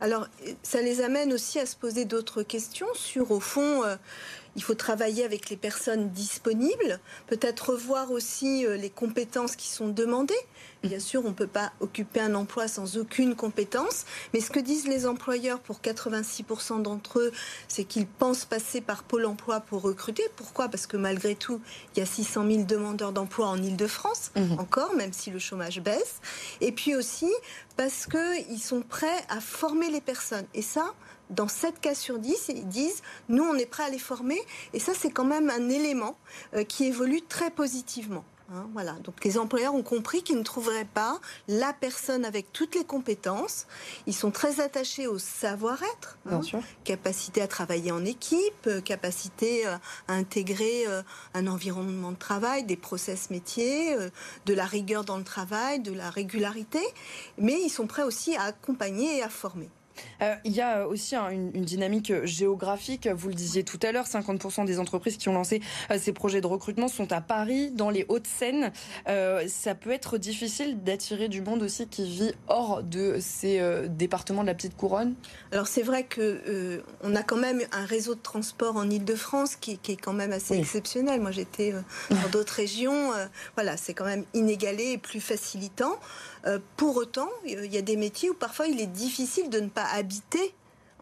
Alors, 0.01 0.27
ça 0.63 0.81
les 0.81 1.01
amène 1.01 1.33
aussi 1.33 1.59
à 1.59 1.65
se 1.65 1.75
poser 1.75 2.05
d'autres 2.05 2.41
questions 2.41 2.87
sur, 2.93 3.31
au 3.31 3.39
fond, 3.39 3.83
il 4.55 4.63
faut 4.63 4.73
travailler 4.73 5.23
avec 5.23 5.49
les 5.49 5.57
personnes 5.57 6.09
disponibles, 6.09 6.99
peut-être 7.27 7.71
revoir 7.71 8.11
aussi 8.11 8.65
les 8.67 8.89
compétences 8.89 9.55
qui 9.55 9.67
sont 9.67 9.89
demandées. 9.89 10.33
Bien 10.83 10.99
sûr, 10.99 11.21
on 11.25 11.29
ne 11.29 11.33
peut 11.33 11.47
pas 11.47 11.73
occuper 11.81 12.21
un 12.21 12.35
emploi 12.35 12.69
sans 12.69 12.97
aucune 12.97 13.35
compétence, 13.35 14.05
mais 14.33 14.39
ce 14.39 14.49
que 14.49 14.61
disent 14.61 14.87
les 14.87 15.05
employeurs 15.05 15.59
pour 15.59 15.81
86% 15.81 16.81
d'entre 16.81 17.19
eux, 17.19 17.31
c'est 17.67 17.83
qu'ils 17.83 18.07
pensent 18.07 18.45
passer 18.45 18.79
par 18.79 19.03
Pôle 19.03 19.25
emploi 19.25 19.59
pour 19.59 19.81
recruter. 19.81 20.23
Pourquoi? 20.37 20.69
Parce 20.69 20.87
que 20.87 20.95
malgré 20.95 21.35
tout, 21.35 21.59
il 21.95 21.99
y 21.99 22.01
a 22.01 22.05
600 22.05 22.47
000 22.47 22.63
demandeurs 22.63 23.11
d'emploi 23.11 23.47
en 23.47 23.61
Ile-de-France, 23.61 24.31
mhm. 24.37 24.57
encore, 24.57 24.95
même 24.95 25.11
si 25.11 25.31
le 25.31 25.39
chômage 25.39 25.81
baisse. 25.81 26.21
Et 26.61 26.71
puis 26.71 26.95
aussi 26.95 27.29
parce 27.75 28.07
qu'ils 28.07 28.59
sont 28.59 28.81
prêts 28.81 29.25
à 29.27 29.41
former 29.41 29.89
les 29.89 30.01
personnes. 30.01 30.45
Et 30.53 30.61
ça, 30.61 30.93
dans 31.29 31.47
7 31.47 31.79
cas 31.81 31.95
sur 31.95 32.19
10, 32.19 32.51
ils 32.55 32.67
disent 32.67 33.01
nous, 33.27 33.43
on 33.43 33.55
est 33.55 33.65
prêts 33.65 33.83
à 33.83 33.89
les 33.89 33.99
former. 33.99 34.39
Et 34.73 34.79
ça, 34.79 34.93
c'est 34.93 35.11
quand 35.11 35.25
même 35.25 35.49
un 35.49 35.69
élément 35.69 36.17
euh, 36.55 36.63
qui 36.63 36.85
évolue 36.85 37.21
très 37.21 37.51
positivement. 37.51 38.23
Hein, 38.51 38.67
voilà. 38.73 38.93
Donc 39.03 39.23
les 39.23 39.37
employeurs 39.37 39.75
ont 39.75 39.83
compris 39.83 40.23
qu'ils 40.23 40.37
ne 40.37 40.43
trouveraient 40.43 40.87
pas 40.93 41.19
la 41.47 41.73
personne 41.73 42.25
avec 42.25 42.51
toutes 42.51 42.75
les 42.75 42.83
compétences. 42.83 43.67
Ils 44.07 44.15
sont 44.15 44.31
très 44.31 44.59
attachés 44.59 45.07
au 45.07 45.19
savoir-être, 45.19 46.17
hein, 46.25 46.41
capacité 46.83 47.41
à 47.41 47.47
travailler 47.47 47.91
en 47.91 48.03
équipe, 48.05 48.67
euh, 48.67 48.81
capacité 48.81 49.67
euh, 49.67 49.75
à 50.07 50.13
intégrer 50.13 50.87
euh, 50.87 51.03
un 51.33 51.47
environnement 51.47 52.11
de 52.11 52.17
travail, 52.17 52.63
des 52.63 52.77
process 52.77 53.29
métiers, 53.29 53.95
de 54.45 54.53
la 54.53 54.65
rigueur 54.65 55.03
dans 55.03 55.17
le 55.17 55.23
travail, 55.23 55.79
de 55.79 55.93
la 55.93 56.09
régularité. 56.09 56.81
Mais 57.37 57.61
ils 57.61 57.69
sont 57.69 57.87
prêts 57.87 58.03
aussi 58.03 58.35
à 58.35 58.43
accompagner 58.43 59.17
et 59.17 59.23
à 59.23 59.29
former. 59.29 59.69
Euh, 60.21 60.35
il 60.43 60.51
y 60.51 60.61
a 60.61 60.87
aussi 60.87 61.15
une, 61.15 61.51
dynamique 61.51 62.13
géographique. 62.25 63.07
Vous 63.07 63.29
le 63.29 63.33
disiez 63.33 63.63
tout 63.63 63.79
à 63.83 63.91
l'heure, 63.91 64.05
50% 64.05 64.65
des 64.65 64.79
entreprises 64.79 65.17
qui 65.17 65.29
ont 65.29 65.33
lancé 65.33 65.61
euh, 65.91 65.97
ces 65.99 66.13
projets 66.13 66.41
de 66.41 66.47
recrutement 66.47 66.87
sont 66.87 67.11
à 67.11 67.21
Paris, 67.21 67.71
dans 67.71 67.89
les 67.89 68.05
Hauts-de-Seine. 68.09 68.71
Euh, 69.07 69.45
ça 69.47 69.75
peut 69.75 69.91
être 69.91 70.17
difficile 70.17 70.83
d'attirer 70.83 71.27
du 71.27 71.41
monde 71.41 71.63
aussi 71.63 71.87
qui 71.87 72.09
vit 72.09 72.33
hors 72.47 72.83
de 72.83 73.17
ces 73.19 73.61
départements 73.89 74.41
de 74.41 74.47
la 74.47 74.53
petite 74.53 74.75
couronne? 74.75 75.15
Alors 75.51 75.67
c'est 75.67 75.81
vrai 75.81 76.03
que 76.03 76.83
on 77.03 77.15
a 77.15 77.23
quand 77.23 77.37
même 77.37 77.61
un 77.71 77.85
réseau 77.85 78.15
de 78.15 78.19
transport 78.19 78.75
en 78.75 78.89
Île-de-France 78.89 79.55
qui, 79.55 79.79
est 79.87 79.95
quand 79.95 80.13
même 80.13 80.31
assez 80.31 80.57
exceptionnel. 80.57 81.21
Moi 81.21 81.31
j'étais 81.31 81.73
dans 82.09 82.29
d'autres 82.31 82.53
régions. 82.53 83.11
voilà, 83.55 83.77
c'est 83.77 83.93
quand 83.93 84.05
même 84.05 84.25
inégalé 84.33 84.91
et 84.91 84.97
plus 84.97 85.19
facilitant. 85.19 85.95
Euh, 86.45 86.59
pour 86.77 86.97
autant, 86.97 87.29
il 87.45 87.65
y 87.65 87.77
a 87.77 87.81
des 87.81 87.97
métiers 87.97 88.29
où 88.29 88.33
parfois 88.33 88.67
il 88.67 88.79
est 88.79 88.87
difficile 88.87 89.49
de 89.49 89.59
ne 89.59 89.69
pas 89.69 89.85
habiter 89.85 90.53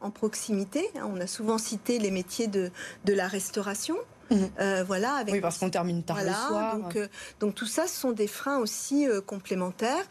en 0.01 0.12
proximité. 0.12 0.89
On 0.96 1.20
a 1.20 1.27
souvent 1.27 1.58
cité 1.58 2.00
les 2.00 2.12
métiers 2.12 2.48
de, 2.48 2.72
la 3.06 3.27
restauration. 3.27 3.96
Mhm. 4.29 4.50
Euh, 4.60 4.84
voilà, 4.86 5.13
avec 5.13 5.36
oui, 5.36 5.39
parce 5.39 5.58
qu'on 5.58 5.70
termine 5.70 6.03
tard 6.03 6.17
le 6.22 6.34
soir. 6.34 6.77
Donc, 6.77 6.98
euh, 6.98 7.08
donc, 7.39 7.56
tout 7.56 7.65
ça, 7.65 7.88
ce 7.88 7.98
sont 7.98 8.12
des 8.12 8.27
freins 8.27 8.58
aussi 8.58 9.08
complémentaires. 9.25 10.06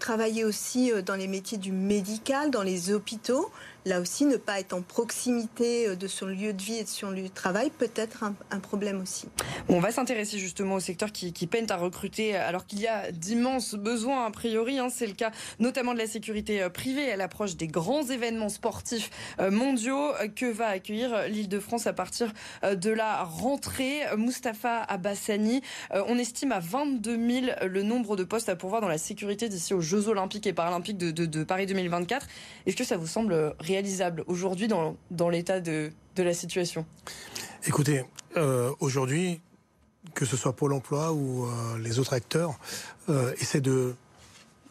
travailler 0.00 0.44
aussi 0.44 0.92
dans 1.06 1.14
les 1.14 1.28
métiers 1.28 1.58
du 1.58 1.72
médical, 1.72 2.50
dans 2.50 2.62
les 2.62 2.92
hôpitaux 2.92 3.50
là 3.84 4.00
aussi, 4.00 4.24
ne 4.24 4.36
pas 4.36 4.60
être 4.60 4.72
en 4.72 4.82
proximité 4.82 5.88
euh, 5.88 5.96
de 5.96 6.06
son 6.06 6.26
lieu 6.26 6.52
de 6.52 6.62
vie 6.62 6.76
et 6.78 6.84
de 6.84 6.88
son 6.88 7.10
lieu 7.10 7.22
de 7.22 7.28
travail 7.28 7.70
peut 7.70 7.90
être 7.96 8.24
un, 8.24 8.60
problème 8.60 9.00
aussi. 9.00 9.26
on 9.68 9.80
va 9.80 9.90
s'intéresser 9.90 10.38
justement 10.38 10.76
au 10.76 10.80
secteur 10.80 11.10
qui, 11.10 11.32
qui 11.32 11.46
peinent 11.46 11.70
à 11.70 11.76
recruter 11.76 12.36
alors 12.36 12.66
qu'il 12.66 12.80
y 12.80 12.86
a 12.86 13.10
d'immenses 13.10 13.74
besoins 13.74 14.24
a 14.24 14.30
priori. 14.30 14.78
Hein. 14.78 14.88
C'est 14.88 15.06
le 15.06 15.14
cas 15.14 15.32
notamment 15.58 15.94
de 15.94 15.98
la 15.98 16.06
sécurité 16.06 16.62
euh, 16.62 16.68
privée 16.68 17.10
à 17.10 17.16
l'approche 17.16 17.56
des 17.56 17.66
grands 17.66 18.04
événements 18.04 18.48
sportifs 18.48 19.10
euh, 19.40 19.50
mondiaux 19.50 20.12
que 20.36 20.46
va 20.46 20.68
accueillir 20.68 21.28
l'Île-de-France 21.28 21.86
à 21.86 21.92
partir 21.92 22.32
de 22.62 22.90
la 22.90 23.24
rentrée? 23.24 24.00
Mustapha 24.16 24.82
Abassani, 24.82 25.62
on 25.90 26.18
estime 26.18 26.52
à 26.52 26.60
22 26.60 27.16
000 27.16 27.46
le 27.66 27.82
nombre 27.82 28.16
de 28.16 28.24
postes 28.24 28.48
à 28.48 28.56
pourvoir 28.56 28.80
dans 28.80 28.88
la 28.88 28.98
sécurité 28.98 29.48
d'ici 29.48 29.74
aux 29.74 29.80
Jeux 29.80 30.08
Olympiques 30.08 30.46
et 30.46 30.52
Paralympiques 30.52 30.98
de, 30.98 31.10
de 31.10 31.44
Paris 31.44 31.66
2024. 31.66 32.26
Est-ce 32.66 32.76
que 32.76 32.84
ça 32.84 32.96
vous 32.96 33.06
semble 33.06 33.54
réalisable 33.72 34.24
aujourd'hui 34.26 34.68
dans, 34.68 34.96
dans 35.10 35.28
l'état 35.28 35.60
de, 35.60 35.90
de, 36.16 36.22
la 36.22 36.34
situation 36.34 36.84
Écoutez, 37.66 38.04
euh, 38.36 38.70
aujourd'hui, 38.80 39.40
que 40.14 40.24
ce 40.24 40.36
soit 40.36 40.54
Pôle 40.54 40.72
emploi 40.72 41.12
ou 41.12 41.44
euh, 41.44 41.78
les 41.78 41.98
autres 41.98 42.12
acteurs, 42.12 42.58
euh, 43.08 43.32
essaient 43.40 43.60
de, 43.60 43.94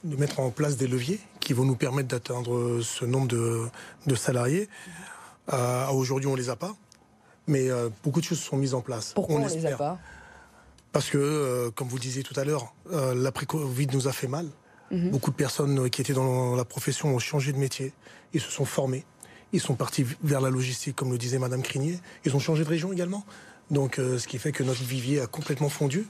de, 0.04 0.16
mettre 0.18 0.40
en 0.40 0.52
place 0.52 0.78
des 0.78 0.88
leviers 0.88 1.20
qui 1.40 1.54
vont 1.54 1.66
nous 1.66 1.76
permettre 1.76 2.10
d'atteindre 2.10 2.82
ce 2.82 3.06
nombre 3.06 3.28
de, 3.28 3.66
de 4.06 4.16
salariés. 4.16 4.70
aujourd'hui, 5.92 6.28
on 6.28 6.34
ne 6.34 6.38
les 6.38 6.50
a 6.50 6.56
pas, 6.56 6.76
mais 7.48 7.70
beaucoup 8.04 8.22
de 8.22 8.26
choses 8.26 8.40
sont 8.40 8.58
mises 8.58 8.76
en 8.76 8.82
place. 8.82 9.14
Pourquoi 9.14 9.36
on 9.36 9.40
ne 9.40 9.50
les 9.50 9.66
a 9.66 9.76
pas? 9.76 9.98
Parce 10.92 11.10
que, 11.10 11.70
comme 11.76 11.88
vous 11.88 11.96
le 11.96 12.02
disiez 12.02 12.24
tout 12.24 12.38
à 12.40 12.44
l'heure, 12.44 12.74
l'après-Covid 12.92 13.88
nous 13.94 14.08
a 14.08 14.12
fait 14.12 14.28
mal. 14.28 14.48
Mhm. 14.92 15.10
Beaucoup 15.10 15.32
de 15.32 15.36
personnes 15.36 15.90
qui 15.90 16.02
étaient 16.02 16.14
dans 16.14 16.56
la 16.56 16.66
profession 16.66 17.16
ont 17.16 17.20
changé 17.20 17.54
de 17.54 17.58
métier, 17.58 17.94
ils 18.34 18.42
se 18.42 18.52
sont 18.52 18.66
formés, 18.66 19.06
Ils 19.54 19.62
sont 19.62 19.76
partis 19.76 20.06
vers 20.24 20.42
la 20.42 20.50
logistique, 20.50 20.96
comme 20.96 21.12
le 21.12 21.18
disait 21.18 21.40
Madame 21.40 21.62
Crinier. 21.62 22.00
Ils 22.26 22.36
ont 22.36 22.40
changé 22.40 22.64
de 22.64 22.70
région 22.70 22.94
également. 22.94 23.26
Donc, 23.70 23.96
ce 23.98 24.28
qui 24.28 24.38
fait 24.38 24.52
que 24.52 24.64
notre 24.64 24.84
vivier 24.84 25.22
a 25.22 25.28
complètement 25.28 25.70
fondu. 25.70 26.08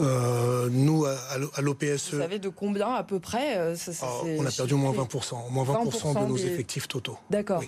Euh, 0.00 0.68
nous, 0.70 1.04
à, 1.04 1.60
l'OPSE. 1.60 2.12
Vous 2.12 2.20
savez 2.20 2.38
de 2.38 2.48
combien 2.48 2.90
à 2.94 3.02
peu 3.02 3.18
près 3.18 3.58
euh, 3.58 3.76
ah, 4.02 4.06
On 4.38 4.46
a 4.46 4.50
perdu 4.50 4.74
au 4.74 4.76
moins 4.76 4.92
20%, 4.92 5.50
moins 5.50 5.64
20%, 5.64 6.22
de 6.22 6.26
nos 6.26 6.36
effectifs 6.36 6.86
totaux. 6.86 7.18
D'accord. 7.30 7.62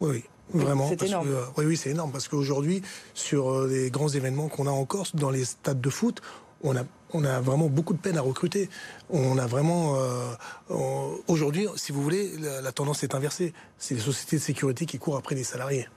Oui. 0.00 0.08
oui. 0.08 0.24
Vraiment. 0.50 0.88
C'est 0.88 1.02
énorme. 1.02 1.28
oui, 1.58 1.66
oui, 1.66 1.76
c'est 1.76 1.90
énorme 1.90 2.10
parce 2.10 2.26
qu'aujourd'hui, 2.26 2.82
sur 3.12 3.50
euh, 3.50 3.68
les 3.68 3.90
grands 3.90 4.08
événements 4.08 4.48
qu'on 4.48 4.66
a 4.66 4.70
en 4.70 4.86
Corse, 4.86 5.14
dans 5.14 5.30
les 5.30 5.44
stades 5.44 5.80
de 5.80 5.90
foot, 5.90 6.22
on 6.62 6.74
a, 6.74 6.84
on 7.12 7.24
a 7.24 7.40
vraiment 7.40 7.68
beaucoup 7.68 7.94
de 7.94 7.98
peine 7.98 8.18
à 8.18 8.22
recruter. 8.22 8.68
On 9.10 9.38
a 9.38 9.46
vraiment. 9.46 9.96
Aujourd'hui, 11.26 11.66
si 11.76 11.92
vous 11.92 12.02
voulez, 12.02 12.32
la 12.62 12.72
tendance 12.72 13.02
est 13.02 13.14
inversée. 13.14 13.52
C'est 13.78 13.94
les 13.94 14.00
sociétés 14.00 14.36
de 14.36 14.42
sécurité 14.42 14.86
qui 14.86 14.98
courent 14.98 15.16
après 15.16 15.34
les 15.34 15.44
salariés. 15.44 15.88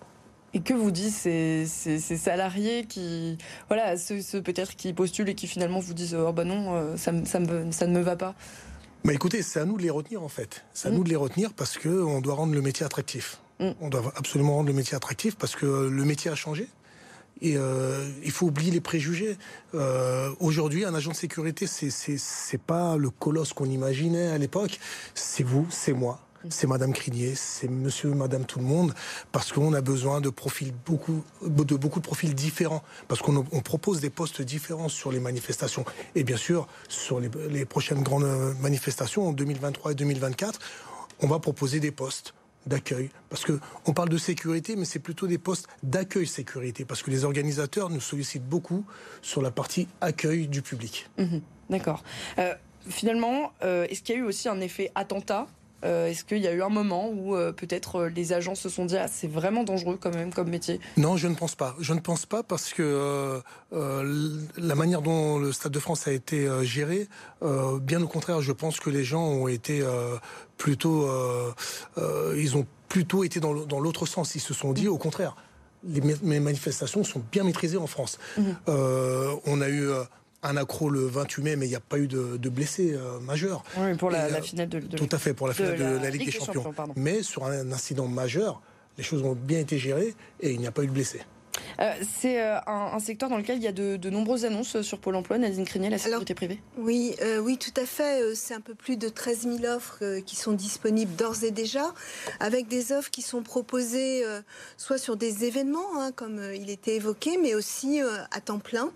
Et 0.54 0.62
que 0.62 0.74
vous 0.74 0.92
disent 0.92 1.16
ces, 1.16 1.66
ces, 1.66 2.18
salariés 2.18 2.86
qui, 2.86 3.38
voilà, 3.70 3.96
ceux, 3.98 4.42
peut-être 4.42 4.76
qui 4.76 4.92
postulent 4.92 5.30
et 5.30 5.36
qui 5.36 5.48
finalement 5.48 5.80
vous 5.80 5.94
disent 5.94 6.14
oh 6.14 6.34
bah 6.34 6.44
non, 6.44 6.76
euh, 6.76 6.98
ça, 6.98 7.12
ne 7.14 7.88
me 7.88 8.02
va 8.02 8.16
pas 8.16 8.36
bah 9.04 9.14
écoutez, 9.14 9.42
c'est 9.42 9.60
à 9.60 9.66
nous 9.66 9.78
de 9.78 9.82
les 9.82 9.90
retenir 9.90 10.22
en 10.22 10.28
fait. 10.28 10.64
C'est 10.74 10.90
à 10.90 10.92
nous 10.92 11.00
mm. 11.00 11.06
de 11.06 11.10
les 11.10 11.16
retenir 11.16 11.54
parce 11.54 11.80
qu'on 11.80 12.22
doit 12.22 12.36
rendre 12.36 12.54
le 12.54 12.62
métier 12.62 12.86
attractif. 12.86 13.40
Mm. 13.60 13.70
On 13.80 13.90
doit 13.90 14.14
absolument 14.16 14.54
rendre 14.54 14.68
le 14.68 14.76
métier 14.76 14.96
attractif 14.96 15.36
parce 15.38 15.56
que 15.56 15.66
le 15.66 16.06
métier 16.06 16.30
a 16.30 16.36
changé. 16.36 16.68
Et 17.42 17.58
euh, 17.58 18.08
il 18.24 18.32
faut 18.32 18.48
oublier 18.48 18.72
les 18.72 18.82
préjugés. 18.82 19.38
Euh, 19.74 20.30
Aujourd'hui, 20.40 20.86
un 20.86 20.94
agent 20.94 21.12
de 21.12 21.16
sécurité, 21.16 21.66
c'est 21.68 22.62
pas 22.62 22.98
le 22.98 23.10
colosse 23.10 23.54
qu'on 23.54 23.70
imaginait 23.70 24.28
à 24.28 24.38
l'époque. 24.38 24.80
C'est 25.16 25.44
vous, 25.44 25.68
c'est 25.70 25.94
moi 25.94 26.20
c'est 26.50 26.68
Madame 26.68 26.94
Crinier, 26.94 27.36
c'est 27.36 27.68
Monsieur, 27.68 28.10
Madame 28.14 28.46
tout 28.46 28.60
le 28.60 28.66
monde, 28.66 28.94
parce 29.32 29.52
qu'on 29.52 29.74
a 29.74 29.82
besoin 29.82 30.22
de 30.22 30.30
profils 30.30 30.74
beaucoup, 30.86 31.24
de 31.46 31.76
beaucoup 31.76 32.00
de 32.00 32.06
profils 32.06 32.34
différents, 32.34 32.84
parce 33.08 33.22
qu'on 33.22 33.44
propose 33.44 34.00
des 34.00 34.10
postes 34.10 34.42
différents 34.42 34.90
sur 34.90 35.12
les 35.12 35.20
manifestations 35.20 35.86
et 36.16 36.24
bien 36.24 36.38
sûr 36.38 36.68
sur 36.90 37.20
les, 37.20 37.66
prochaines 37.66 38.02
grandes 38.02 38.56
manifestations 38.60 39.28
en 39.28 39.34
2023 39.34 39.92
et 39.92 39.96
2024, 39.96 40.60
on 41.20 41.28
va 41.28 41.40
proposer 41.40 41.80
des 41.80 41.92
postes 41.92 42.34
d'accueil. 42.66 43.10
Parce 43.30 43.44
que 43.44 43.60
on 43.86 43.94
parle 43.94 44.10
de 44.10 44.18
sécurité, 44.18 44.76
mais 44.76 44.86
c'est 44.86 45.00
plutôt 45.00 45.28
des 45.28 45.38
postes 45.38 45.68
d'accueil 45.84 46.28
sécurité. 46.28 46.86
Parce 46.86 47.04
que 47.04 47.12
les 47.12 47.26
organisateurs 47.26 47.90
nous 47.90 48.00
sollicitent 48.00 48.48
beaucoup 48.48 48.86
sur 49.22 49.42
la 49.42 49.52
partie 49.52 49.88
accueil 50.02 50.48
du 50.48 50.62
public. 50.62 51.10
Mhm. 51.18 51.42
D'accord. 51.70 52.04
Euh, 52.38 52.54
finalement, 52.88 53.54
euh, 53.64 53.86
est-ce 53.90 54.02
qu'il 54.02 54.16
y 54.16 54.18
a 54.18 54.22
eu 54.22 54.26
aussi 54.26 54.50
un 54.50 54.60
effet 54.60 54.92
attentat 54.96 55.48
euh, 55.84 56.08
est-ce 56.08 56.24
qu'il 56.24 56.40
y 56.40 56.48
a 56.48 56.54
eu 56.54 56.62
un 56.62 56.70
moment 56.70 57.10
où 57.10 57.36
euh, 57.36 57.52
peut-être 57.52 57.96
euh, 57.96 58.10
les 58.10 58.34
agents 58.34 58.56
se 58.56 58.70
sont 58.70 58.86
dit 58.86 58.98
ah, 58.98 59.08
c'est 59.08 59.28
vraiment 59.28 59.64
dangereux 59.64 59.98
quand 60.00 60.14
même 60.14 60.34
comme 60.34 60.50
métier? 60.50 60.80
Non, 60.98 61.18
je 61.18 61.28
ne 61.28 61.36
pense 61.36 61.56
pas. 61.56 61.76
Je 61.80 61.94
ne 61.94 62.00
pense 62.00 62.26
pas 62.26 62.44
parce 62.44 62.74
que 62.74 63.42
la 63.72 64.76
manière 64.76 65.02
dont 65.02 65.40
le 65.40 65.52
Stade 65.52 65.72
de 65.72 65.80
France 65.80 66.08
a 66.08 66.12
été 66.12 66.48
géré, 66.64 67.08
bien 67.42 68.02
au 68.02 68.08
contraire, 68.08 68.42
je 68.42 68.52
pense 68.52 68.80
que 68.80 68.90
les 68.90 69.04
gens 69.04 69.24
ont 69.24 69.48
été 69.48 69.84
plutôt, 70.58 71.10
ils 72.36 72.58
ont 72.58 72.66
plutôt 72.90 73.24
été 73.24 73.40
dans 73.40 73.80
l'autre 73.80 74.06
sens. 74.06 74.36
Ils 74.36 74.42
se 74.42 74.54
sont 74.54 74.74
dit 74.74 74.88
au 74.88 74.98
contraire. 74.98 75.36
Les 75.84 76.40
manifestations 76.40 77.04
sont 77.04 77.24
bien 77.32 77.44
maîtrisées 77.44 77.78
en 77.78 77.88
France. 77.88 78.20
Mmh. 78.38 78.44
on 78.68 79.62
a 79.62 79.70
eu 79.70 79.90
un 80.44 80.58
accro 80.58 80.90
le 80.90 81.06
28 81.06 81.44
mai, 81.44 81.56
mais 81.56 81.66
il 81.68 81.70
n'y 81.70 81.76
a 81.76 81.82
pas 81.82 81.98
eu 81.98 82.08
de, 82.08 82.50
blessés 82.50 82.94
euh, 82.94 83.20
majeurs. 83.20 83.64
Oui, 83.78 83.96
pour 83.96 84.10
la, 84.10 84.26
euh, 84.26 84.42
finale 84.42 84.70
de, 84.70 84.80
Tout 84.80 85.10
à 85.12 85.18
fait, 85.18 85.34
pour 85.34 85.48
la 85.48 85.54
finale 85.54 85.78
de, 85.78 86.04
la, 86.04 86.10
Ligue, 86.10 86.26
des, 86.26 86.32
Champions. 86.32 86.74
mais 86.96 87.24
sur 87.24 87.46
un 87.46 87.72
incident 87.72 88.08
majeur, 88.08 88.62
les 88.98 89.04
choses 89.04 89.24
ont 89.24 89.36
bien 89.36 89.60
été 89.60 89.78
gérées 89.78 90.16
et 90.40 90.52
il 90.52 90.60
n'y 90.60 90.68
a 90.68 90.72
pas 90.72 90.84
eu 90.84 90.88
de 90.88 90.92
blessés. 90.92 91.22
Euh, 91.80 91.94
c'est 92.20 92.40
un, 92.42 93.00
secteur 93.00 93.30
dans 93.30 93.38
lequel 93.38 93.58
il 93.58 93.64
y 93.64 93.68
a 93.68 93.72
de, 93.72 94.10
nombreuses 94.10 94.46
annonces 94.46 94.82
sur 94.82 95.00
Pôle 95.00 95.16
emploi, 95.16 95.38
Nadine 95.38 95.66
Crinier, 95.66 95.90
la 95.90 95.98
sécurité 95.98 96.34
privée 96.34 96.60
Oui, 96.78 97.16
oui, 97.42 97.58
tout 97.58 97.74
à 97.80 97.86
fait. 97.86 98.36
C'est 98.36 98.54
un 98.54 98.62
peu 98.62 98.76
plus 98.76 98.98
de 98.98 99.10
13 99.10 99.48
000 99.62 99.74
offres 99.74 100.20
qui 100.26 100.36
sont 100.36 100.54
disponibles 100.54 101.16
d'ores 101.16 101.44
et 101.44 101.52
déjà, 101.52 101.94
avec 102.40 102.68
des 102.68 102.92
offres 102.92 103.10
qui 103.10 103.22
sont 103.22 103.42
proposées 103.42 104.24
soit 104.78 104.98
sur 104.98 105.18
des 105.18 105.46
événements, 105.46 106.00
hein, 106.00 106.12
comme 106.12 106.42
il 106.54 106.70
était 106.70 106.96
évoqué, 106.96 107.38
mais 107.42 107.56
aussi 107.56 108.00
à 108.32 108.42
temps 108.42 108.60
plein 108.60 108.92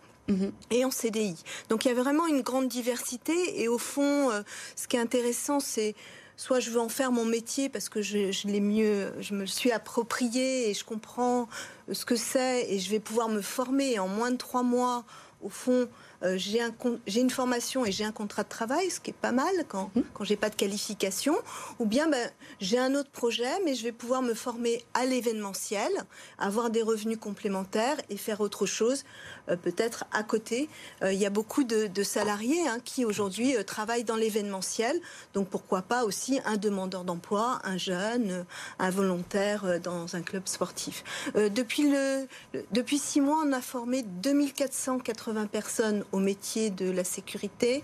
et 0.72 0.86
en 0.86 0.91
CDI. 0.91 1.36
Donc 1.70 1.86
il 1.86 1.89
y 1.89 1.91
a 1.91 1.96
vraiment 1.96 2.27
une 2.27 2.41
grande 2.41 2.67
diversité 2.67 3.62
et 3.62 3.67
au 3.67 3.77
fond, 3.77 4.32
euh, 4.32 4.41
ce 4.75 4.88
qui 4.88 4.98
est 4.98 5.00
intéressant, 5.00 5.60
c'est 5.60 5.96
soit 6.38 6.60
je 6.60 6.70
veux 6.70 6.79
en 6.79 6.89
faire 6.89 7.12
mon 7.12 7.25
métier 7.25 7.70
parce 7.70 7.89
que 7.89 8.01
je, 8.01 8.32
je 8.32 8.48
l'ai 8.48 8.60
mieux, 8.60 9.13
je 9.20 9.34
me 9.34 9.46
suis 9.46 9.72
approprié 9.72 10.70
et 10.70 10.74
je 10.74 10.84
comprends 10.84 11.48
ce 11.91 12.05
que 12.05 12.15
c'est 12.15 12.65
et 12.70 12.79
je 12.79 12.89
vais 12.89 13.00
pouvoir 13.00 13.29
me 13.29 13.41
former 13.41 14.00
en 14.00 14.08
moins 14.08 14.32
de 14.32 14.38
trois 14.38 14.63
mois. 14.63 15.05
Au 15.41 15.50
fond, 15.50 15.88
euh, 16.24 16.36
j'ai 16.38 16.62
un, 16.62 16.74
une 17.15 17.29
formation 17.29 17.86
et 17.86 17.91
j'ai 17.91 18.05
un 18.05 18.12
contrat 18.12 18.43
de 18.43 18.50
travail, 18.50 18.89
ce 18.89 19.00
qui 19.00 19.12
est 19.12 19.13
pas 19.13 19.31
mal 19.31 19.53
quand, 19.67 19.91
mmh. 19.95 20.01
quand 20.13 20.24
j'ai 20.24 20.36
pas 20.36 20.50
de 20.50 20.55
qualification, 20.55 21.36
ou 21.79 21.86
bien 21.86 22.07
ben, 22.07 22.29
j'ai 22.60 22.77
un 22.77 22.95
autre 22.95 23.10
projet, 23.12 23.51
mais 23.63 23.75
je 23.75 23.84
vais 23.84 23.91
pouvoir 23.91 24.22
me 24.22 24.34
former 24.34 24.84
à 24.93 25.05
l'événementiel, 25.05 25.91
avoir 26.38 26.69
des 26.69 26.81
revenus 26.81 27.17
complémentaires 27.17 27.98
et 28.10 28.17
faire 28.17 28.41
autre 28.41 28.65
chose, 28.65 29.03
euh, 29.50 29.55
peut-être 29.55 30.05
à 30.12 30.24
côté. 30.24 30.69
Euh, 31.03 31.13
il 31.13 31.19
y 31.19 31.25
a 31.25 31.29
beaucoup 31.29 31.63
de, 31.63 31.89
salariés 32.03 32.67
hein, 32.67 32.77
qui 32.84 33.03
aujourd'hui 33.03 33.55
travaillent 33.65 34.03
dans 34.03 34.15
l'événementiel, 34.15 35.00
donc 35.34 35.50
pourquoi 35.50 35.81
pas 35.81 36.03
aussi 36.05 36.39
un 36.45 36.57
demandeur 36.57 37.03
d'emploi, 37.03 37.60
un 37.63 37.77
jeune, 37.77 38.45
un 38.79 38.89
volontaire 38.89 39.79
dans 39.81 40.15
un 40.15 40.22
club 40.22 40.43
sportif. 40.45 41.03
depuis, 41.36 41.89
le, 41.89 42.27
depuis 42.72 43.00
six 43.00 43.22
mois, 43.22 43.43
on 43.45 43.51
a 43.53 43.62
formé 43.62 44.03
2480 44.03 45.48
personnes 45.48 46.04
au 46.12 46.19
métier 46.19 46.69
de 46.69 46.89
la 46.89 47.03
sécurité. 47.03 47.83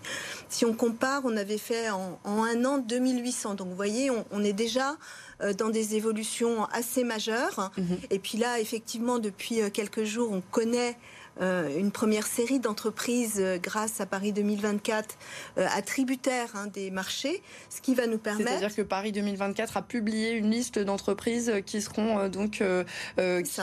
Si 0.49 0.65
on 0.65 0.73
compare, 0.73 1.21
on 1.25 1.35
avait 1.37 1.57
fait 1.57 1.89
en, 1.89 2.19
un 2.25 2.65
an 2.65 2.77
2800. 2.77 3.55
Donc 3.55 3.69
vous 3.69 3.75
voyez, 3.75 4.09
on, 4.31 4.43
est 4.43 4.53
déjà 4.53 4.97
euh, 5.41 5.53
dans 5.53 5.69
des 5.69 5.95
évolutions 5.95 6.65
assez 6.65 7.03
majeures. 7.03 7.71
Mhm. 7.77 7.97
Et 8.09 8.19
puis 8.19 8.37
là, 8.37 8.59
effectivement, 8.59 9.19
depuis 9.19 9.61
euh, 9.61 9.69
quelques 9.69 10.03
jours, 10.03 10.31
on 10.31 10.41
connaît 10.41 10.97
une 11.41 11.91
première 11.91 12.27
série 12.27 12.59
d'entreprises 12.59 13.39
euh, 13.39 13.57
grâce 13.57 13.99
à 13.99 14.05
Paris 14.05 14.31
2024 14.31 15.17
euh, 15.57 15.67
attributaires 15.75 16.49
hein, 16.55 16.67
des 16.67 16.91
marchés, 16.91 17.41
ce 17.69 17.81
qui 17.81 17.95
va 17.95 18.07
nous 18.07 18.17
permettre. 18.17 18.49
C'est-à-dire 18.49 18.75
que 18.75 18.81
Paris 18.81 19.11
2024 19.11 19.77
a 19.77 19.81
publié 19.81 20.31
une 20.31 20.51
liste 20.51 20.79
d'entreprises 20.79 21.51
qui 21.65 21.81
seront 21.81 22.27
donc 22.29 22.63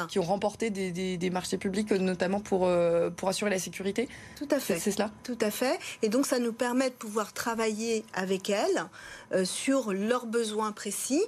qui 0.09 0.19
ont 0.19 0.23
remporté 0.23 0.71
des, 0.71 1.31
marchés 1.31 1.59
publics, 1.59 1.91
notamment 1.93 2.41
pour 2.41 2.69
pour 3.17 3.29
assurer 3.29 3.51
la 3.51 3.59
sécurité. 3.59 4.09
Tout 4.37 4.49
à 4.51 4.59
fait. 4.59 4.79
C'est 4.79 4.91
cela. 4.91 5.11
Tout 5.23 5.39
à 5.41 5.51
fait. 5.51 5.79
Et 6.03 6.09
donc 6.09 6.27
ça 6.27 6.39
nous 6.39 6.53
permet 6.53 6.91
de 6.91 6.95
pouvoir 6.95 7.33
travailler 7.33 8.05
avec 8.15 8.51
elles 8.51 9.45
sur 9.45 9.93
leurs 9.93 10.27
besoins 10.27 10.73
précis 10.73 11.23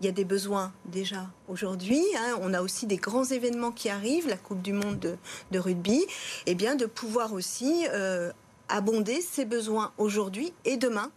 il 0.00 0.06
y 0.06 0.08
a 0.08 0.12
des 0.12 0.24
besoins 0.24 0.72
déjà 0.86 1.30
aujourd'hui. 1.46 2.02
Hein. 2.16 2.38
On 2.40 2.54
a 2.54 2.62
aussi 2.62 2.86
des 2.86 2.96
grands 2.96 3.24
événements 3.24 3.70
qui 3.70 3.90
arrivent, 3.90 4.28
la 4.28 4.38
Coupe 4.38 4.62
du 4.62 4.72
Monde 4.72 5.18
de, 5.50 5.58
rugby, 5.58 5.98
et 5.98 6.06
eh 6.46 6.54
bien 6.54 6.74
de 6.74 6.86
pouvoir 6.86 7.34
aussi 7.34 7.86
euh, 7.92 8.32
abonder 8.68 9.20
ces 9.20 9.44
besoins 9.44 9.92
aujourd'hui 9.98 10.54
et 10.64 10.78
demain 10.78 11.10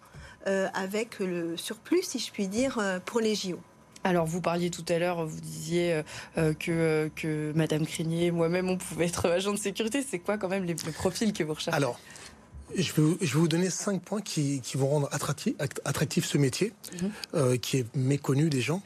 euh, 0.47 0.67
avec 0.73 1.19
le 1.19 1.55
surplus, 1.55 2.03
si 2.03 2.19
je 2.19 2.31
puis 2.31 2.47
dire, 2.47 2.77
euh, 2.79 2.99
pour 2.99 3.21
les 3.21 3.35
JO. 3.35 3.57
Alors, 4.03 4.25
vous 4.25 4.41
parliez 4.41 4.69
tout 4.69 4.83
à 4.89 4.99
l'heure, 4.99 5.25
vous 5.25 5.39
disiez 5.39 6.01
que, 6.35 7.09
que 7.15 7.53
Madame 7.55 7.85
Crinier, 7.85 8.31
moi-même, 8.31 8.69
on 8.69 8.75
pouvait 8.75 9.05
être 9.05 9.29
agent 9.29 9.53
de 9.53 9.57
sécurité. 9.57 10.03
C'est 10.05 10.19
quoi 10.19 10.37
quand 10.37 10.49
même 10.49 10.65
les, 10.65 10.75
profils 10.75 11.31
que 11.31 11.41
vous 11.45 11.53
recherchez? 11.53 11.77
Alors, 11.77 11.97
je 12.77 12.93
vais, 12.93 13.25
vous 13.33 13.47
donner 13.47 13.69
cinq 13.69 14.01
points 14.01 14.21
qui, 14.21 14.61
vont 14.75 14.87
rendre 14.87 15.09
attractif, 15.11 16.25
ce 16.25 16.37
métier, 16.37 16.73
mhm. 17.01 17.11
euh, 17.35 17.57
qui 17.57 17.77
est 17.77 17.95
méconnu 17.95 18.49
des 18.49 18.61
gens. 18.61 18.81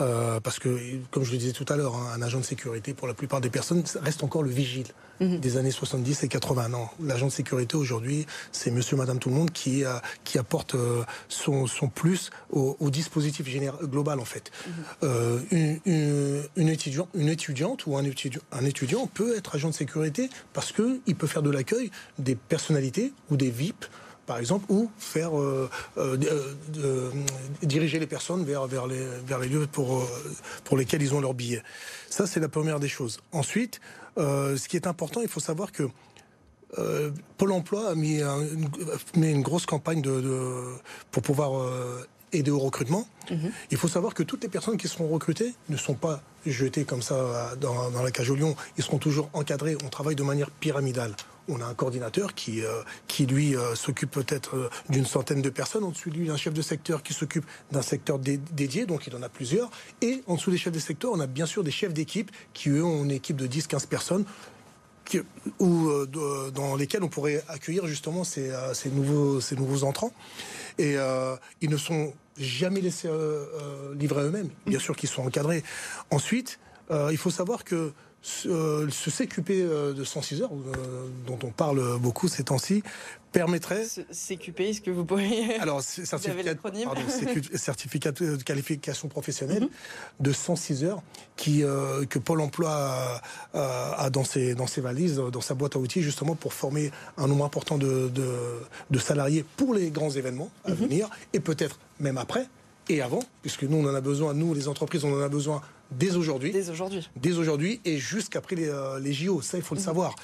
Euh, 0.00 0.40
parce 0.40 0.58
que, 0.58 0.78
comme 1.10 1.24
je 1.24 1.32
le 1.32 1.38
disais 1.38 1.52
tout 1.52 1.66
à 1.68 1.76
l'heure, 1.76 1.96
hein, 1.96 2.12
un 2.14 2.22
agent 2.22 2.38
de 2.38 2.44
sécurité, 2.44 2.94
pour 2.94 3.08
la 3.08 3.14
plupart 3.14 3.40
des 3.40 3.50
personnes, 3.50 3.82
reste 4.02 4.22
encore 4.22 4.42
le 4.42 4.50
vigile. 4.50 4.86
Mhm. 5.20 5.40
des 5.40 5.56
années 5.56 5.70
70 5.70 6.22
et 6.22 6.28
80. 6.28 6.74
ans. 6.74 6.90
l'agent 7.02 7.26
de 7.26 7.32
sécurité 7.32 7.76
aujourd'hui, 7.76 8.26
c'est 8.52 8.70
monsieur, 8.70 8.96
madame, 8.96 9.18
tout 9.18 9.30
le 9.30 9.34
monde 9.34 9.50
qui, 9.50 9.82
qui 10.24 10.38
apporte 10.38 10.74
euh, 10.74 11.02
son, 11.28 11.66
plus 11.92 12.30
au, 12.50 12.76
dispositif 12.90 13.48
général, 13.48 13.84
global, 13.86 14.20
en 14.20 14.24
fait. 14.24 14.50
Mhm. 14.66 14.72
Euh, 15.02 15.40
une, 15.50 16.42
une, 16.56 16.68
étudiant, 16.68 17.08
une 17.14 17.28
étudiante 17.28 17.86
ou 17.86 17.96
un 17.96 18.04
étudiant, 18.04 18.40
un 18.52 18.64
étudiant 18.64 19.06
peut 19.06 19.36
être 19.36 19.56
agent 19.56 19.68
de 19.68 19.74
sécurité 19.74 20.30
parce 20.52 20.72
qu'il 20.72 21.16
peut 21.16 21.26
faire 21.26 21.42
de 21.42 21.50
l'accueil 21.50 21.90
des 22.18 22.36
personnalités 22.36 23.12
ou 23.30 23.36
des 23.36 23.50
VIP 23.50 23.84
par 24.26 24.36
exemple, 24.36 24.66
ou 24.68 24.90
faire 24.98 25.40
euh, 25.40 25.70
diriger 27.62 27.98
les 27.98 28.06
personnes 28.06 28.44
vers, 28.44 28.66
vers, 28.66 28.86
les, 28.86 29.02
vers 29.26 29.38
les 29.38 29.48
lieux 29.48 29.66
pour, 29.66 30.06
pour 30.64 30.76
lesquels 30.76 31.00
ils 31.00 31.14
ont 31.14 31.20
leur 31.22 31.32
billet. 31.32 31.62
Ça, 32.10 32.26
c'est 32.26 32.38
la 32.38 32.50
première 32.50 32.78
des 32.78 32.88
choses. 32.88 33.20
Ensuite, 33.32 33.80
euh, 34.18 34.56
ce 34.56 34.68
qui 34.68 34.76
est 34.76 34.86
important, 34.86 35.20
il 35.22 35.28
faut 35.28 35.40
savoir 35.40 35.72
que 35.72 35.84
euh, 36.78 37.10
Pôle 37.38 37.52
Emploi 37.52 37.88
a 37.88 37.94
mis, 37.94 38.20
une, 39.14 39.42
grosse 39.42 39.64
campagne 39.64 40.02
de, 40.02 40.74
pour 41.10 41.22
pouvoir 41.22 41.58
euh, 41.58 42.06
aider 42.32 42.50
au 42.50 42.58
recrutement. 42.58 43.08
Mhm. 43.30 43.50
Il 43.70 43.78
faut 43.78 43.88
savoir 43.88 44.14
que 44.14 44.22
toutes 44.22 44.42
les 44.42 44.50
personnes 44.50 44.76
qui 44.76 44.88
seront 44.88 45.08
recrutées 45.08 45.54
ne 45.68 45.76
sont 45.76 45.94
pas 45.94 46.20
jetées 46.44 46.84
comme 46.84 47.02
ça 47.02 47.54
dans, 47.60 47.90
dans 47.90 48.02
la 48.02 48.10
cage 48.10 48.30
au 48.30 48.36
lion. 48.36 48.54
Ils 48.76 48.84
seront 48.84 48.98
toujours 48.98 49.30
encadrés. 49.32 49.76
On 49.84 49.88
travaille 49.88 50.16
de 50.16 50.22
manière 50.22 50.50
pyramidale 50.50 51.14
on 51.48 51.60
a 51.60 51.64
un 51.64 51.74
coordinateur 51.74 52.34
qui, 52.34 52.62
euh, 52.62 52.82
qui 53.06 53.26
lui, 53.26 53.56
euh, 53.56 53.74
s'occupe 53.74 54.10
peut-être 54.10 54.56
euh, 54.56 54.70
d'une 54.88 55.06
centaine 55.06 55.42
de 55.42 55.50
personnes. 55.50 55.84
En 55.84 55.90
dessous 55.90 56.10
de 56.10 56.16
lui, 56.16 56.30
un 56.30 56.36
chef 56.36 56.54
de 56.54 56.62
secteur 56.62 57.02
qui 57.02 57.14
s'occupe 57.14 57.44
d'un 57.72 57.82
secteur 57.82 58.18
dédié, 58.18 58.86
donc 58.86 59.06
il 59.06 59.16
en 59.16 59.22
a 59.22 59.28
plusieurs. 59.28 59.70
Et 60.02 60.22
en 60.26 60.36
dessous 60.36 60.50
des 60.50 60.58
chefs 60.58 60.72
de 60.72 60.78
secteur, 60.78 61.10
on 61.12 61.20
a 61.20 61.26
bien 61.26 61.46
sûr 61.46 61.64
des 61.64 61.70
chefs 61.70 61.92
d'équipe 61.92 62.30
qui, 62.52 62.68
eux, 62.68 62.84
ont 62.84 63.04
une 63.04 63.10
équipe 63.10 63.36
de 63.36 63.46
10-15 63.46 63.86
personnes. 63.86 64.24
ou 65.58 65.90
dans 66.54 66.76
lesquels 66.76 67.02
on 67.02 67.08
pourrait 67.08 67.42
accueillir 67.48 67.86
justement 67.86 68.24
ces, 68.24 68.52
ces, 68.74 68.90
nouveaux, 68.90 69.40
ces 69.40 69.56
nouveaux 69.56 69.84
entrants. 69.84 70.12
Et 70.76 70.96
ils 71.62 71.70
ne 71.70 71.76
sont 71.78 72.12
jamais 72.36 72.82
laissés 72.82 73.08
livrer 73.98 74.24
eux-mêmes. 74.24 74.50
Bien 74.66 74.78
sûr 74.78 74.94
qu'ils 74.94 75.08
sont 75.08 75.22
encadrés. 75.22 75.64
Ensuite, 76.10 76.58
il 76.90 77.16
faut 77.16 77.30
savoir 77.30 77.64
que 77.64 77.94
ce, 78.28 79.10
CQP 79.10 79.50
euh, 79.50 79.92
de 79.92 80.04
106 80.04 80.42
heures, 80.42 80.50
euh, 80.52 81.08
dont 81.26 81.38
on 81.42 81.50
parle 81.50 81.98
beaucoup 81.98 82.28
ces 82.28 82.44
temps-ci, 82.44 82.82
permettrait. 83.32 83.84
Ce 83.84 84.00
CQP, 84.00 84.60
est-ce 84.60 84.80
que 84.80 84.90
vous 84.90 85.04
pourriez. 85.04 85.56
Alors, 85.60 85.82
certificat, 85.82 86.54
pardon, 86.56 86.78
certificat 87.54 88.12
de 88.12 88.42
qualification 88.42 89.08
professionnelle 89.08 89.62
mhm. 89.62 89.68
de 90.20 90.32
106 90.32 90.84
heures 90.84 91.02
qui, 91.36 91.62
euh, 91.62 92.04
que 92.04 92.18
Pôle 92.18 92.40
emploi 92.40 93.20
a, 93.54 94.10
dans, 94.10 94.24
ses, 94.24 94.54
dans 94.54 94.66
ses 94.66 94.80
valises, 94.80 95.16
dans 95.16 95.40
sa 95.40 95.54
boîte 95.54 95.76
à 95.76 95.78
outils, 95.78 96.02
justement 96.02 96.34
pour 96.34 96.52
former 96.52 96.90
un 97.16 97.26
nombre 97.26 97.44
important 97.44 97.78
de, 97.78 98.10
de, 98.10 98.98
salariés 98.98 99.44
pour 99.56 99.74
les 99.74 99.90
grands 99.90 100.10
événements 100.10 100.50
à 100.64 100.70
mhm. 100.70 100.76
venir 100.76 101.10
et 101.32 101.40
peut-être 101.40 101.78
même 102.00 102.18
après 102.18 102.46
et 102.88 103.02
avant, 103.02 103.20
puisque 103.42 103.64
nous, 103.64 103.76
on 103.76 103.88
en 103.88 103.94
a 103.94 104.00
besoin, 104.00 104.34
nous, 104.34 104.54
les 104.54 104.66
entreprises, 104.66 105.04
on 105.04 105.12
en 105.12 105.20
a 105.20 105.28
besoin 105.28 105.60
dès 105.90 106.16
aujourd'hui. 106.16 106.52
Dès 106.52 106.70
aujourd'hui. 106.70 107.08
Dès 107.16 107.32
aujourd'hui 107.32 107.80
et 107.84 107.98
jusqu'après 107.98 108.56
les, 108.56 108.68
euh, 108.68 108.98
les, 108.98 109.12
JO. 109.12 109.40
Ça, 109.42 109.56
il 109.56 109.62
faut 109.62 109.74
le 109.74 109.80
mhm. 109.80 109.84
savoir. 109.84 110.14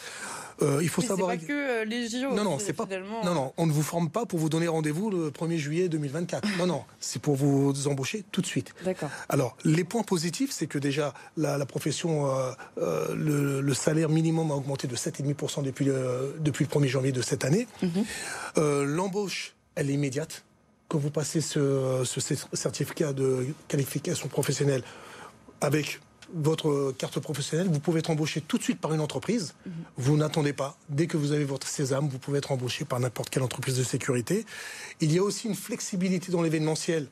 Euh, 0.63 0.79
il 0.83 0.89
faut 0.89 1.03
savoir. 1.03 1.31
pas 1.31 1.37
que 1.37 1.53
euh, 1.53 1.85
les 1.85 2.09
JO. 2.09 2.33
Non, 2.33 2.45
non, 2.45 2.59
c'est 2.59 2.73
pas. 2.73 2.87
Non, 3.25 3.35
non, 3.35 3.53
on 3.57 3.67
ne 3.67 3.73
vous 3.73 3.83
forme 3.83 4.09
pas 4.09 4.25
pour 4.25 4.39
vous 4.39 4.49
donner 4.49 4.69
rendez-vous 4.69 5.11
le 5.11 5.31
1er 5.31 5.57
juillet 5.57 5.89
2024. 5.89 6.59
non, 6.59 6.67
non, 6.67 6.85
c'est 7.01 7.21
pour 7.21 7.35
vous 7.35 7.89
embaucher 7.89 8.25
tout 8.31 8.41
de 8.41 8.47
suite. 8.47 8.73
D'accord. 8.85 9.11
Alors, 9.29 9.57
les 9.65 9.85
points 9.85 10.05
positifs, 10.05 10.53
c'est 10.53 10.67
que 10.67 10.79
déjà 10.79 11.13
la, 11.37 11.65
profession, 11.67 12.29
le, 12.77 13.75
salaire 13.75 14.09
minimum 14.09 14.53
a 14.53 14.55
augmenté 14.55 14.87
de 14.87 14.95
7,5% 14.95 15.65
depuis 15.65 15.87
le, 15.87 16.37
depuis 16.39 16.65
le 16.65 16.81
1er 16.81 16.87
janvier 16.87 17.13
de 17.13 17.23
cette 17.23 17.45
année. 17.45 17.67
Mhm. 17.83 18.85
L'embauche, 18.85 19.55
elle 19.75 19.91
est 19.91 19.95
immédiate. 19.95 20.45
Quand 20.87 20.99
vous 20.99 21.11
passez 21.11 21.41
ce, 21.41 22.03
ce 22.05 22.21
certificat 22.53 23.13
de 23.13 23.47
qualification 23.67 24.29
professionnelle, 24.29 24.85
avec 25.61 26.01
votre 26.33 26.93
carte 26.99 27.21
professionnelle, 27.21 27.69
vous 27.69 27.81
pouvez 27.81 28.01
être 28.01 28.11
embauché 28.11 28.41
tout 28.41 28.59
de 28.59 28.63
suite 28.63 28.81
par 28.81 28.93
une 28.93 29.01
entreprise. 29.01 29.55
Mhm. 29.67 29.73
Vous 29.97 30.17
n'attendez 30.17 30.53
pas. 30.53 30.77
Dès 30.89 31.07
que 31.07 31.17
vous 31.17 31.33
avez 31.33 31.45
votre 31.45 31.67
sésame, 31.67 32.09
vous 32.09 32.19
pouvez 32.19 32.39
être 32.39 32.53
embauché 32.53 32.85
par 32.85 32.99
n'importe 32.99 33.31
quelle 33.31 33.43
entreprise 33.43 33.77
de 33.77 33.85
sécurité. 33.85 34.47
Il 35.01 35.13
y 35.13 35.19
a 35.19 35.23
aussi 35.23 35.49
une 35.49 35.55
flexibilité 35.55 36.33
dans 36.33 36.43
l'événementiel 36.43 37.09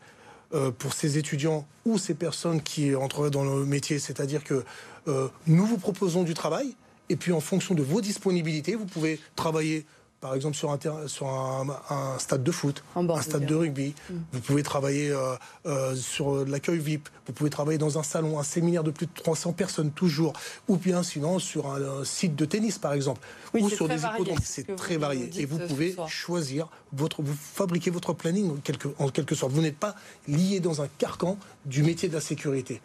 euh, 0.54 0.70
pour 0.70 0.92
ces 0.92 1.18
étudiants 1.18 1.66
ou 1.84 1.99
ces 1.99 2.14
personnes 2.14 2.62
qui 2.62 2.94
entreraient 2.94 3.30
dans 3.30 3.44
le 3.44 3.64
métier. 3.64 3.99
C'est-à-dire 3.99 4.44
que 4.44 4.64
euh, 5.08 5.28
nous 5.46 5.66
vous 5.66 5.78
proposons 5.78 6.25
du 6.25 6.34
travail 6.34 6.75
et 7.08 7.16
puis 7.16 7.32
en 7.32 7.40
fonction 7.40 7.75
de 7.75 7.82
vos 7.82 8.00
disponibilités, 8.00 8.75
vous 8.75 8.87
pouvez 8.87 9.20
travailler 9.37 9.87
par 10.22 10.34
exemple 10.36 10.56
sur 10.56 10.70
un, 10.70 10.78
sur 11.08 11.28
un, 11.28 12.18
stade 12.18 12.44
de 12.44 12.52
foot, 12.52 12.82
un 12.94 13.20
stade 13.20 13.44
de 13.44 13.54
rugby. 13.54 13.92
Mm. 14.08 14.14
Vous 14.32 14.40
pouvez 14.40 14.62
travailler 14.62 15.11
euh, 15.11 15.35
euh, 15.66 15.96
sur 15.96 16.46
l'accueil 16.46 16.78
VIP. 16.78 17.08
Vous 17.26 17.32
pouvez 17.32 17.50
travailler 17.50 17.76
dans 17.76 17.98
un 17.98 18.04
salon, 18.04 18.38
un 18.38 18.44
séminaire 18.44 18.85
de 18.85 18.92
plus 18.92 19.06
de 19.06 19.12
300 19.12 19.52
personnes 19.52 19.90
toujours. 19.90 20.32
Ou 20.68 20.76
bien 20.76 21.02
sinon 21.02 21.40
sur 21.40 21.66
un, 21.66 22.04
site 22.04 22.37
de 22.37 22.44
tennis 22.44 22.78
par 22.78 22.92
exemple. 22.92 23.20
ou 23.52 23.68
sur 23.68 23.88
des 23.88 23.96
varié, 23.96 24.35
C'est 24.44 24.76
très 24.76 24.96
varié. 24.96 25.28
Et 25.37 25.44
vous 25.44 25.58
pouvez 25.58 25.96
choisir 26.06 26.68
votre, 26.92 27.20
vous 27.20 27.35
fabriquez 27.37 27.90
votre 27.90 28.12
planning 28.12 28.52
en 28.52 28.56
quelque, 28.56 28.88
en 28.98 29.08
quelque 29.08 29.35
sorte. 29.35 29.52
Vous 29.52 29.61
n'êtes 29.61 29.76
pas 29.76 29.96
lié 30.28 30.61
dans 30.61 30.82
un 30.82 30.88
carcan 30.98 31.37
du 31.66 31.82
métier 31.82 32.08
de 32.08 32.14
la 32.14 32.20
sécurité. 32.20 32.80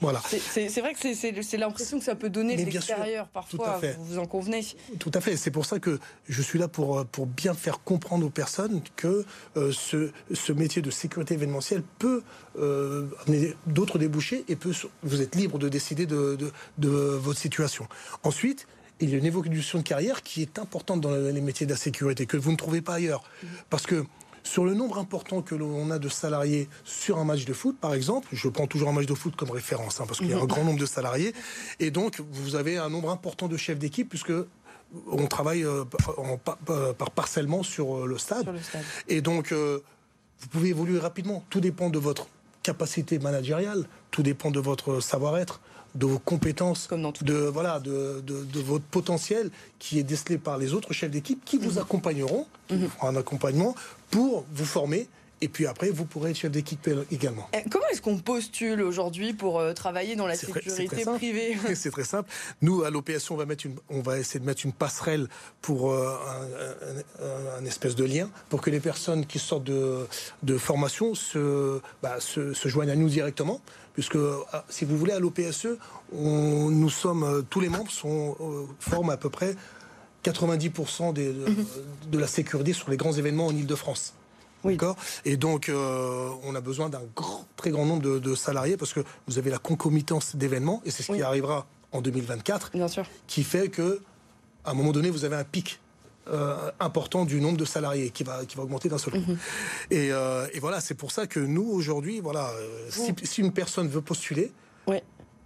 Voilà. 0.00 0.20
C'est 0.28 0.80
vrai 0.80 0.94
que 0.94 1.14
c'est 1.42 1.56
l'impression 1.56 1.98
que 1.98 2.04
ça 2.04 2.14
peut 2.14 2.28
donner 2.28 2.56
de 2.56 2.64
l'extérieur 2.64 3.28
parfois, 3.28 3.80
vous, 3.98 4.04
vous 4.04 4.18
en 4.18 4.26
convenez. 4.26 4.64
Tout 4.98 5.10
à 5.14 5.20
fait. 5.20 5.36
C'est 5.36 5.50
pour 5.50 5.64
ça 5.64 5.78
que 5.78 5.98
je 6.28 6.42
suis 6.42 6.58
là 6.58 6.68
pour, 6.68 7.04
pour 7.06 7.26
bien 7.26 7.54
faire 7.54 7.82
comprendre 7.82 8.26
aux 8.26 8.30
personnes 8.30 8.82
que 8.96 9.24
euh, 9.56 9.72
ce, 9.72 10.10
ce, 10.32 10.52
métier 10.52 10.82
de 10.82 10.90
sécurité 10.90 11.34
événementielle 11.34 11.82
peut 11.98 12.22
euh, 12.58 13.06
amener 13.26 13.54
d'autres 13.66 13.98
débouchés 13.98 14.44
et 14.48 14.56
peut, 14.56 14.72
vous 15.02 15.22
êtes 15.22 15.34
libre 15.34 15.58
de 15.58 15.68
décider 15.68 16.06
de, 16.06 16.36
de, 16.36 16.52
de 16.78 16.88
votre 16.88 17.38
situation. 17.38 17.88
Ensuite, 18.22 18.66
il 19.00 19.10
y 19.10 19.14
a 19.14 19.18
une 19.18 19.26
évolution 19.26 19.78
de 19.78 19.84
carrière 19.84 20.22
qui 20.22 20.42
est 20.42 20.58
importante 20.58 21.00
dans 21.00 21.14
les 21.14 21.40
métiers 21.40 21.66
de 21.66 21.72
la 21.72 21.76
sécurité, 21.76 22.26
que 22.26 22.36
vous 22.36 22.50
ne 22.50 22.56
trouvez 22.56 22.80
pas 22.80 22.94
ailleurs. 22.94 23.22
Mmh. 23.22 23.46
Parce 23.68 23.86
que 23.86 24.04
sur 24.46 24.64
le 24.64 24.74
nombre 24.74 24.98
important 24.98 25.42
que 25.42 25.54
l'on 25.54 25.90
a 25.90 25.98
de 25.98 26.08
salariés 26.08 26.68
sur 26.84 27.18
un 27.18 27.24
match 27.24 27.44
de 27.44 27.52
foot, 27.52 27.76
par 27.78 27.94
exemple, 27.94 28.28
je 28.32 28.48
prends 28.48 28.66
toujours 28.66 28.88
un 28.88 28.92
match 28.92 29.06
de 29.06 29.14
foot 29.14 29.34
comme 29.36 29.50
référence, 29.50 30.00
hein, 30.00 30.04
parce 30.06 30.20
qu'il 30.20 30.30
y 30.30 30.32
a 30.32 30.36
un 30.36 30.40
mhm. 30.40 30.46
grand 30.46 30.64
nombre 30.64 30.78
de 30.78 30.86
salariés, 30.86 31.34
et 31.80 31.90
donc 31.90 32.20
vous 32.30 32.54
avez 32.54 32.76
un 32.76 32.88
nombre 32.88 33.10
important 33.10 33.48
de 33.48 33.56
chefs 33.56 33.78
d'équipe, 33.78 34.08
puisque 34.08 34.32
on 35.10 35.26
travaille 35.26 35.64
euh, 35.64 35.84
par 35.84 37.10
parcellement 37.10 37.62
sur 37.62 37.96
euh, 37.96 38.06
le 38.06 38.18
stade. 38.18 38.54
Et 39.08 39.20
donc, 39.20 39.52
euh, 39.52 39.80
vous 40.40 40.48
pouvez 40.48 40.68
évoluer 40.68 40.98
rapidement. 40.98 41.44
Tout 41.50 41.60
dépend 41.60 41.90
de 41.90 41.98
votre 41.98 42.28
capacité 42.62 43.18
managériale, 43.18 43.86
tout 44.10 44.22
dépend 44.22 44.50
de 44.50 44.60
votre 44.60 45.00
savoir-être, 45.00 45.60
de 45.96 46.06
vos 46.06 46.18
compétences, 46.18 46.88
de, 47.22 47.34
voilà, 47.34 47.80
de, 47.80 48.22
de, 48.22 48.60
votre 48.60 48.84
potentiel 48.84 49.50
qui 49.78 49.98
est 49.98 50.02
décelé 50.02 50.38
par 50.38 50.58
les 50.58 50.74
autres 50.74 50.92
chefs 50.92 51.10
d'équipe 51.10 51.44
qui 51.44 51.58
vous 51.58 51.72
mhm. 51.72 51.78
accompagneront, 51.78 52.46
mhm. 52.70 52.88
un 53.02 53.16
accompagnement 53.16 53.74
pour 54.10 54.44
vous 54.52 54.64
former 54.64 55.08
et 55.42 55.48
puis 55.48 55.66
après, 55.66 55.90
vous 55.90 56.06
pourrez 56.06 56.30
être 56.30 56.36
chef 56.36 56.50
d'équipe 56.50 56.88
également. 57.12 57.46
Eh, 57.52 57.68
comment 57.70 57.84
est-ce 57.92 58.00
qu'on 58.00 58.16
postule 58.18 58.80
aujourd'hui 58.80 59.34
pour 59.34 59.60
euh, 59.60 59.74
travailler 59.74 60.16
dans 60.16 60.26
la 60.26 60.34
sécurité 60.34 60.88
privée 61.04 61.56
C'est 61.74 61.90
très 61.90 62.04
simple. 62.04 62.30
Nous, 62.62 62.84
à 62.84 62.90
l'OPSO, 62.90 63.34
on 63.34 63.36
va, 63.36 63.44
mettre 63.44 63.66
une, 63.66 63.76
on 63.90 64.00
va 64.00 64.18
essayer 64.18 64.40
de 64.40 64.46
mettre 64.46 64.64
une 64.64 64.72
passerelle 64.72 65.28
pour 65.60 65.92
euh, 65.92 66.16
un, 67.58 67.64
espèce 67.66 67.96
de 67.96 68.04
lien 68.04 68.30
pour 68.48 68.62
que 68.62 68.70
les 68.70 68.80
personnes 68.80 69.26
qui 69.26 69.38
sortent 69.38 69.64
de, 69.64 70.06
de 70.42 70.56
formation 70.56 71.14
se, 71.14 71.80
bah, 72.02 72.16
se, 72.18 72.54
se 72.54 72.68
joignent 72.68 72.90
à 72.90 72.96
nous 72.96 73.08
directement 73.08 73.60
puisque 73.96 74.18
ah, 74.52 74.64
si 74.68 74.84
vous 74.84 74.96
voulez 74.96 75.12
à 75.12 75.18
l'OPSE, 75.18 75.78
nous 76.12 76.90
sommes 76.90 77.24
euh, 77.24 77.42
tous 77.42 77.60
les 77.60 77.70
membres 77.70 77.90
sont 77.90 78.36
forment 78.78 79.10
à 79.10 79.16
peu 79.16 79.30
près 79.30 79.56
90% 80.24 81.12
des, 81.12 81.32
mhm. 81.32 81.66
de 82.10 82.18
la 82.18 82.26
sécurité 82.26 82.72
sur 82.72 82.90
les 82.90 82.96
grands 82.96 83.12
événements 83.12 83.46
en 83.46 83.56
Ile-de-France. 83.56 84.12
Et 85.24 85.36
donc, 85.36 85.68
euh, 85.68 86.30
on 86.42 86.54
a 86.54 86.60
besoin 86.60 86.88
d'un 86.88 87.02
très 87.56 87.70
grand 87.70 87.86
nombre 87.86 88.02
de, 88.02 88.34
salariés 88.34 88.76
parce 88.76 88.92
que 88.92 89.00
vous 89.26 89.38
avez 89.38 89.50
la 89.50 89.58
concomitance 89.58 90.36
d'événements 90.36 90.82
et 90.84 90.90
c'est 90.90 91.02
ce 91.02 91.12
qui 91.12 91.22
arrivera 91.22 91.66
en 91.92 92.00
2024, 92.00 92.72
Bien 92.72 92.88
sûr. 92.88 93.06
qui 93.26 93.44
fait 93.44 93.68
que 93.68 94.00
à 94.64 94.72
un 94.72 94.74
moment 94.74 94.90
donné, 94.90 95.10
vous 95.10 95.24
avez 95.24 95.36
un 95.36 95.44
pic 95.44 95.78
euh, 96.28 96.70
important 96.80 97.24
du 97.24 97.40
nombre 97.40 97.56
de 97.56 97.64
salariés 97.64 98.10
qui 98.10 98.24
va, 98.24 98.44
qui 98.44 98.56
va 98.56 98.62
augmenter 98.62 98.88
d'un 98.88 98.98
seul 98.98 99.14
coup. 99.14 99.30
Mhm. 99.32 99.38
Euh, 99.92 100.46
et, 100.52 100.60
voilà, 100.60 100.80
c'est 100.80 100.94
pour 100.94 101.12
ça 101.12 101.26
que 101.26 101.40
nous, 101.40 101.68
aujourd'hui, 101.70 102.20
voilà, 102.20 102.50
si, 102.88 103.14
si, 103.22 103.40
une 103.40 103.52
personne 103.52 103.88
veut 103.88 104.02
postuler, 104.02 104.52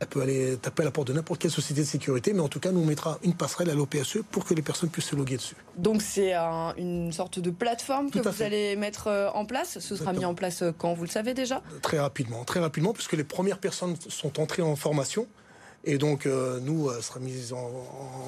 elle 0.00 0.06
peut 0.06 0.22
aller 0.22 0.56
taper 0.56 0.82
à 0.82 0.86
la 0.86 0.90
porte 0.90 1.08
de 1.08 1.12
n'importe 1.12 1.42
quelle 1.42 1.50
société 1.50 1.82
de 1.82 1.86
sécurité, 1.86 2.32
mais 2.32 2.40
en 2.40 2.48
tout 2.48 2.58
cas, 2.58 2.72
nous 2.72 2.80
on 2.80 2.86
mettra 2.86 3.18
une 3.22 3.34
passerelle 3.34 3.68
à 3.68 3.74
l'OPSE 3.74 4.18
pour 4.30 4.46
que 4.46 4.54
les 4.54 4.62
personnes 4.62 4.88
puissent 4.88 5.08
se 5.10 5.16
loguer 5.16 5.36
dessus. 5.36 5.56
Donc 5.76 6.00
c'est 6.00 6.34
une 6.34 7.12
sorte 7.12 7.38
de 7.38 7.50
plateforme 7.50 8.10
que 8.10 8.18
vous 8.18 8.42
allez 8.42 8.76
mettre 8.76 9.08
euh, 9.08 9.28
en 9.34 9.44
place. 9.44 9.78
Ce 9.78 9.96
sera 9.96 10.14
mis 10.14 10.24
en 10.24 10.34
place 10.34 10.62
euh, 10.62 10.72
quand 10.76 10.94
vous 10.94 11.04
le 11.04 11.10
savez 11.10 11.34
déjà 11.34 11.62
Très 11.82 12.00
rapidement, 12.00 12.44
très 12.44 12.60
rapidement, 12.60 12.94
puisque 12.94 13.12
les 13.12 13.24
premières 13.24 13.58
personnes 13.58 13.94
sont 14.08 14.40
entrées 14.40 14.62
en 14.62 14.74
formation. 14.74 15.26
Et 15.84 15.96
donc, 15.96 16.26
euh, 16.26 16.60
nous, 16.60 16.90
elle 16.90 17.02
sera 17.02 17.20
mise 17.20 17.54
en, 17.54 17.70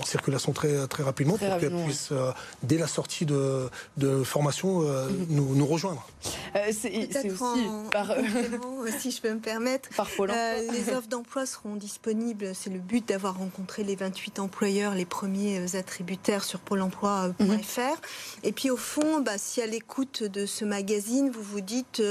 circulation 0.07 0.53
très, 0.53 0.87
très 0.87 1.03
rapidement 1.03 1.37
pour 1.37 1.59
qu'elle 1.59 1.77
puisse, 1.85 2.09
euh, 2.11 2.33
dès 2.63 2.79
la 2.79 2.87
sortie 2.87 3.27
de, 3.27 3.69
de 3.99 4.23
formation, 4.25 4.83
euh, 4.83 5.09
mhm. 5.09 5.27
nous, 5.29 5.55
nous, 5.55 5.67
rejoindre. 5.67 6.07
c'est 6.73 7.31
aussi 7.31 7.61
par... 7.91 8.15
si 8.99 9.11
je 9.11 9.21
peux 9.21 9.35
me 9.35 9.41
permettre. 9.41 9.91
Par 9.97 10.09
les 10.73 10.93
offres 10.93 11.09
d'emploi 11.09 11.47
seront 11.47 11.77
disponibles. 11.77 12.53
C'est 12.55 12.71
le 12.71 12.79
but 12.79 13.07
d'avoir 13.07 13.39
rencontré 13.39 13.85
les 13.85 13.97
28 13.97 14.39
employeurs, 14.39 14.95
les 14.95 15.05
premiers 15.05 15.77
attributaires 15.77 16.45
sur 16.45 16.59
pôle 16.59 16.81
emploi.fr. 16.81 17.43
Mhm. 17.43 17.97
Et 18.45 18.53
puis, 18.53 18.71
au 18.71 18.77
fond, 18.77 19.21
bah, 19.21 19.37
si 19.37 19.61
à 19.61 19.67
l'écoute 19.67 20.23
de 20.23 20.47
ce 20.47 20.65
magazine, 20.65 21.31
vous 21.31 21.43
vous 21.43 21.61
dites 21.61 22.03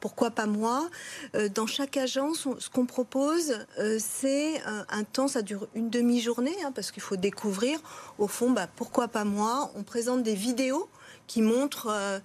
pourquoi 0.00 0.30
pas 0.30 0.46
moi. 0.46 0.88
Euh, 1.34 1.48
Dans 1.48 1.66
chaque 1.66 1.96
agence, 1.96 2.48
ce 2.58 2.70
qu'on 2.70 2.86
propose, 2.86 3.58
euh, 3.78 3.98
c'est 4.00 4.56
euh, 4.66 4.82
un 4.88 5.04
temps, 5.04 5.28
ça 5.28 5.42
dure 5.42 5.68
une 5.74 5.90
demi-journée, 5.90 6.56
hein, 6.64 6.72
parce 6.74 6.90
qu'il 6.90 7.02
faut 7.02 7.16
découvrir, 7.16 7.78
au 8.18 8.26
fond, 8.26 8.50
bah, 8.50 8.68
pourquoi 8.76 9.08
pas 9.08 9.24
moi. 9.24 9.70
On 9.76 9.82
présente 9.82 10.22
des 10.22 10.34
vidéos 10.34 10.88
qui 11.26 11.42
montrent 11.42 12.20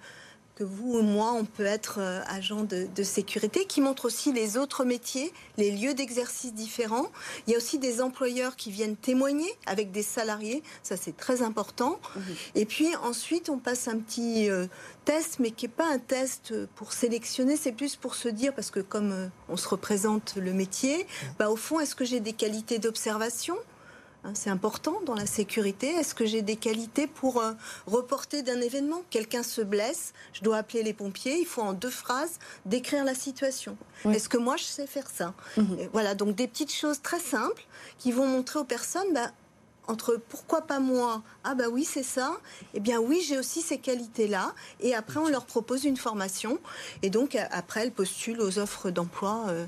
que 0.56 0.64
vous 0.64 0.98
ou 0.98 1.02
moi, 1.02 1.32
on 1.32 1.44
peut 1.44 1.66
être 1.66 1.98
euh, 2.00 2.22
agent 2.26 2.64
de, 2.64 3.02
sécurité, 3.02 3.66
qui 3.66 3.80
montre 3.80 4.06
aussi 4.06 4.32
les 4.32 4.56
autres 4.56 4.84
métiers, 4.84 5.32
les 5.58 5.70
lieux 5.70 5.92
d'exercice 5.92 6.54
différents. 6.54 7.12
Il 7.46 7.52
y 7.52 7.54
a 7.54 7.58
aussi 7.58 7.78
des 7.78 8.00
employeurs 8.00 8.56
qui 8.56 8.70
viennent 8.70 8.96
témoigner 8.96 9.48
avec 9.66 9.92
des 9.92 10.02
salariés, 10.02 10.62
ça 10.82 10.96
c'est 10.96 11.16
très 11.16 11.42
important. 11.42 12.00
Mhm. 12.16 12.22
Et 12.54 12.64
puis 12.64 12.96
ensuite, 12.96 13.50
on 13.50 13.58
passe 13.58 13.86
un 13.86 13.98
petit 13.98 14.48
euh, 14.48 14.66
test, 15.04 15.38
mais 15.40 15.50
qui 15.50 15.66
n'est 15.66 15.72
pas 15.72 15.92
un 15.92 15.98
test 15.98 16.54
pour 16.74 16.94
sélectionner, 16.94 17.56
c'est 17.56 17.72
plus 17.72 17.96
pour 17.96 18.14
se 18.14 18.28
dire, 18.28 18.54
parce 18.54 18.70
que 18.70 18.80
comme 18.80 19.12
euh, 19.12 19.28
on 19.50 19.58
se 19.58 19.68
représente 19.68 20.36
le 20.36 20.54
métier, 20.54 21.06
bah, 21.38 21.50
au 21.50 21.56
fond, 21.56 21.80
est-ce 21.80 21.94
que 21.94 22.06
j'ai 22.06 22.20
des 22.20 22.32
qualités 22.32 22.78
d'observation? 22.78 23.56
C'est 24.34 24.50
important 24.50 25.00
dans 25.04 25.14
la 25.14 25.26
sécurité. 25.26 25.88
Est-ce 25.88 26.14
que 26.14 26.26
j'ai 26.26 26.42
des 26.42 26.56
qualités 26.56 27.06
pour 27.06 27.40
euh, 27.40 27.52
reporter 27.86 28.42
d'un 28.42 28.60
événement? 28.60 29.02
Quelqu'un 29.10 29.42
se 29.42 29.60
blesse, 29.60 30.12
je 30.32 30.42
dois 30.42 30.58
appeler 30.58 30.82
les 30.82 30.92
pompiers. 30.92 31.38
Il 31.38 31.46
faut 31.46 31.62
en 31.62 31.72
deux 31.72 31.90
phrases 31.90 32.38
décrire 32.64 33.04
la 33.04 33.14
situation. 33.14 33.76
Est-ce 34.04 34.28
que 34.28 34.38
moi 34.38 34.56
je 34.56 34.64
sais 34.64 34.86
faire 34.86 35.08
ça? 35.10 35.34
Mhm. 35.56 35.88
Voilà, 35.92 36.14
donc 36.14 36.34
des 36.34 36.48
petites 36.48 36.72
choses 36.72 37.00
très 37.02 37.20
simples 37.20 37.64
qui 37.98 38.12
vont 38.12 38.26
montrer 38.26 38.58
aux 38.58 38.64
personnes. 38.64 39.12
Bah, 39.12 39.30
entre 39.88 40.20
pourquoi 40.28 40.62
pas 40.62 40.80
moi? 40.80 41.22
Ah 41.44 41.54
bah 41.54 41.68
oui, 41.70 41.84
c'est 41.84 42.02
ça. 42.02 42.32
Eh 42.74 42.80
bien 42.80 42.98
oui, 42.98 43.24
j'ai 43.26 43.38
aussi 43.38 43.62
ces 43.62 43.78
qualités-là. 43.78 44.52
Et 44.80 44.94
après, 44.94 45.20
on 45.20 45.28
leur 45.28 45.46
propose 45.46 45.84
une 45.84 45.96
formation. 45.96 46.58
Et 47.02 47.10
donc 47.10 47.36
après, 47.50 47.82
elles 47.82 47.92
postulent 47.92 48.40
aux 48.40 48.58
offres 48.58 48.90
d'emploi. 48.90 49.44
Euh, 49.48 49.66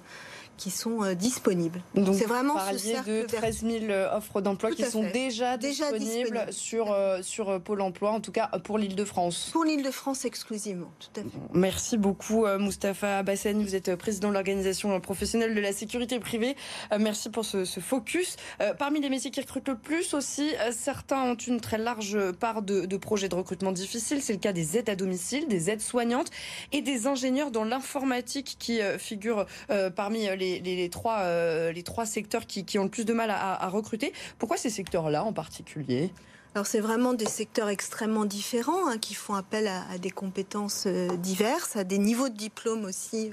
qui 0.58 0.70
sont 0.70 1.02
euh, 1.02 1.14
disponibles. 1.14 1.80
Donc 1.94 2.14
c'est 2.14 2.26
vraiment 2.26 2.58
ce 2.72 2.76
cercle 2.76 3.10
de 3.10 3.22
13 3.22 3.60
000 3.62 3.84
euh, 3.84 4.16
offres 4.16 4.42
d'emploi 4.42 4.72
qui 4.72 4.84
sont 4.84 5.08
déjà, 5.10 5.56
disponibles, 5.56 6.46
sur, 6.50 6.92
euh, 6.92 7.22
sur 7.22 7.60
Pôle 7.62 7.80
emploi, 7.80 8.10
en 8.10 8.20
tout 8.20 8.32
cas 8.32 8.48
pour 8.64 8.76
l'Île-de-France. 8.76 9.50
Pour 9.52 9.64
l'Île-de-France 9.64 10.24
exclusivement, 10.24 10.92
tout 10.98 11.20
à 11.20 11.22
fait. 11.22 11.38
Merci 11.54 11.96
beaucoup 11.96 12.46
Moustapha 12.58 13.22
Bassani, 13.22 13.64
vous 13.64 13.76
êtes 13.76 13.94
président 13.94 14.28
de 14.28 14.34
l'organisation 14.34 15.00
professionnelle 15.00 15.54
de 15.54 15.60
la 15.60 15.72
sécurité 15.72 16.18
privée. 16.18 16.56
Merci 16.98 17.30
pour 17.30 17.44
ce, 17.44 17.64
focus. 17.80 18.36
Parmi 18.78 19.00
les 19.00 19.08
métiers 19.08 19.30
qui 19.30 19.40
recrutent 19.40 19.68
le 19.68 19.78
plus 19.78 20.12
aussi, 20.12 20.50
certains 20.72 21.22
ont 21.22 21.36
une 21.36 21.60
très 21.60 21.78
large 21.78 22.18
part 22.32 22.62
de, 22.62 22.86
de 22.86 22.96
projets 22.96 23.28
de 23.28 23.36
recrutement 23.36 23.70
difficiles. 23.70 24.20
C'est 24.20 24.32
le 24.32 24.40
cas 24.40 24.52
des 24.52 24.76
aides 24.76 24.90
à 24.90 24.96
domicile, 24.96 25.46
des 25.46 25.70
aides 25.70 25.80
soignantes 25.80 26.30
et 26.72 26.82
des 26.82 27.06
ingénieurs 27.06 27.52
dans 27.52 27.64
l'informatique 27.64 28.56
qui 28.58 28.80
figurent 28.98 29.46
parmi 29.94 30.26
les 30.36 30.47
les, 30.60 30.88
trois, 30.90 31.20
euh, 31.20 31.72
les 31.72 31.82
trois 31.82 32.06
secteurs 32.06 32.46
qui, 32.46 32.78
ont 32.78 32.84
le 32.84 32.90
plus 32.90 33.04
de 33.04 33.12
mal 33.12 33.30
à, 33.30 33.68
recruter. 33.68 34.12
Pourquoi 34.38 34.56
ces 34.56 34.70
secteurs-là 34.70 35.24
en 35.24 35.32
particulier? 35.32 36.12
Alors 36.54 36.66
c'est 36.66 36.80
vraiment 36.80 37.12
des 37.12 37.26
secteurs 37.26 37.68
extrêmement 37.68 38.24
différents 38.24 38.88
hein, 38.88 38.98
qui 38.98 39.14
font 39.14 39.34
appel 39.34 39.68
à, 39.68 39.98
des 39.98 40.10
compétences 40.10 40.84
euh, 40.86 41.14
diverses, 41.16 41.76
à 41.76 41.84
des 41.84 41.98
niveaux 41.98 42.30
de 42.30 42.36
diplôme 42.36 42.84
aussi 42.84 43.30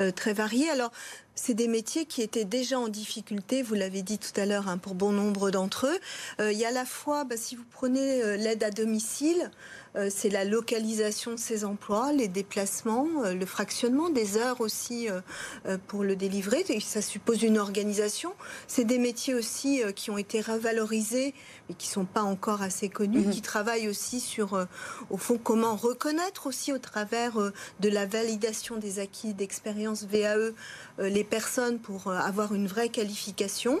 euh, 0.00 0.10
très 0.10 0.32
variés. 0.32 0.70
Alors 0.70 0.90
c'est 1.34 1.54
des 1.54 1.68
métiers 1.68 2.06
qui 2.06 2.22
étaient 2.22 2.44
déjà 2.44 2.78
en 2.78 2.88
difficulté, 2.88 3.62
vous 3.62 3.74
l'avez 3.74 4.02
dit 4.02 4.18
tout 4.18 4.38
à 4.40 4.46
l'heure, 4.46 4.68
hein, 4.68 4.78
pour 4.78 4.94
bon 4.94 5.12
nombre 5.12 5.50
d'entre 5.50 5.86
eux. 5.86 6.50
il 6.50 6.58
y 6.58 6.64
a 6.64 6.68
à 6.68 6.72
la 6.72 6.84
fois, 6.84 7.24
bah, 7.24 7.36
si 7.36 7.56
vous 7.56 7.64
prenez 7.70 8.36
l'aide 8.36 8.62
à 8.62 8.70
domicile, 8.70 9.50
euh, 9.96 10.08
c'est 10.10 10.28
la 10.28 10.44
localisation 10.44 11.32
de 11.32 11.36
ces 11.36 11.64
emplois, 11.64 12.12
les 12.12 12.26
déplacements, 12.26 13.06
euh, 13.24 13.34
le 13.34 13.46
fractionnement 13.46 14.10
des 14.10 14.36
heures 14.36 14.60
aussi 14.60 15.08
euh, 15.08 15.78
pour 15.86 16.02
le 16.02 16.16
délivrer. 16.16 16.64
ça 16.80 17.00
suppose 17.00 17.42
une 17.42 17.58
organisation. 17.58 18.32
C'est 18.66 18.84
des 18.84 18.98
métiers 18.98 19.34
aussi 19.34 19.82
qui 19.94 20.10
ont 20.10 20.18
été 20.18 20.40
revalorisés 20.40 21.34
mais 21.68 21.74
qui 21.74 21.88
sont 21.88 22.04
pas 22.04 22.22
encore 22.22 22.60
assez 22.60 22.88
connus, 22.88 23.20
mhm. 23.20 23.30
qui 23.30 23.40
travaillent 23.40 23.88
aussi 23.88 24.20
sur, 24.20 24.66
au 25.08 25.16
fond, 25.16 25.38
comment 25.42 25.76
reconnaître 25.76 26.46
aussi 26.46 26.72
au 26.72 26.78
travers 26.78 27.38
de 27.80 27.88
la 27.88 28.04
validation 28.04 28.76
des 28.76 28.98
acquis 28.98 29.32
d'expérience 29.32 30.04
VAE 30.04 30.52
les 30.98 31.23
personnes 31.24 31.78
pour 31.78 32.10
avoir 32.10 32.54
une 32.54 32.66
vraie 32.66 32.88
qualification. 32.88 33.80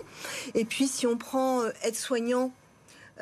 Et 0.54 0.64
puis, 0.64 0.86
si 0.88 1.06
on 1.06 1.16
prend 1.16 1.62
aide-soignant 1.82 2.52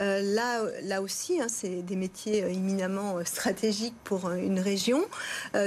euh, 0.00 0.22
là, 0.22 0.62
là 0.82 1.02
aussi, 1.02 1.40
hein, 1.40 1.48
c'est 1.48 1.82
des 1.82 1.96
métiers 1.96 2.42
euh, 2.42 2.48
éminemment 2.48 3.18
euh, 3.18 3.24
stratégiques 3.24 3.96
pour 4.04 4.30
une 4.30 4.58
région. 4.58 5.02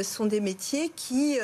Sont 0.03 0.25
des 0.25 0.39
métiers 0.39 0.91
qui 0.95 1.37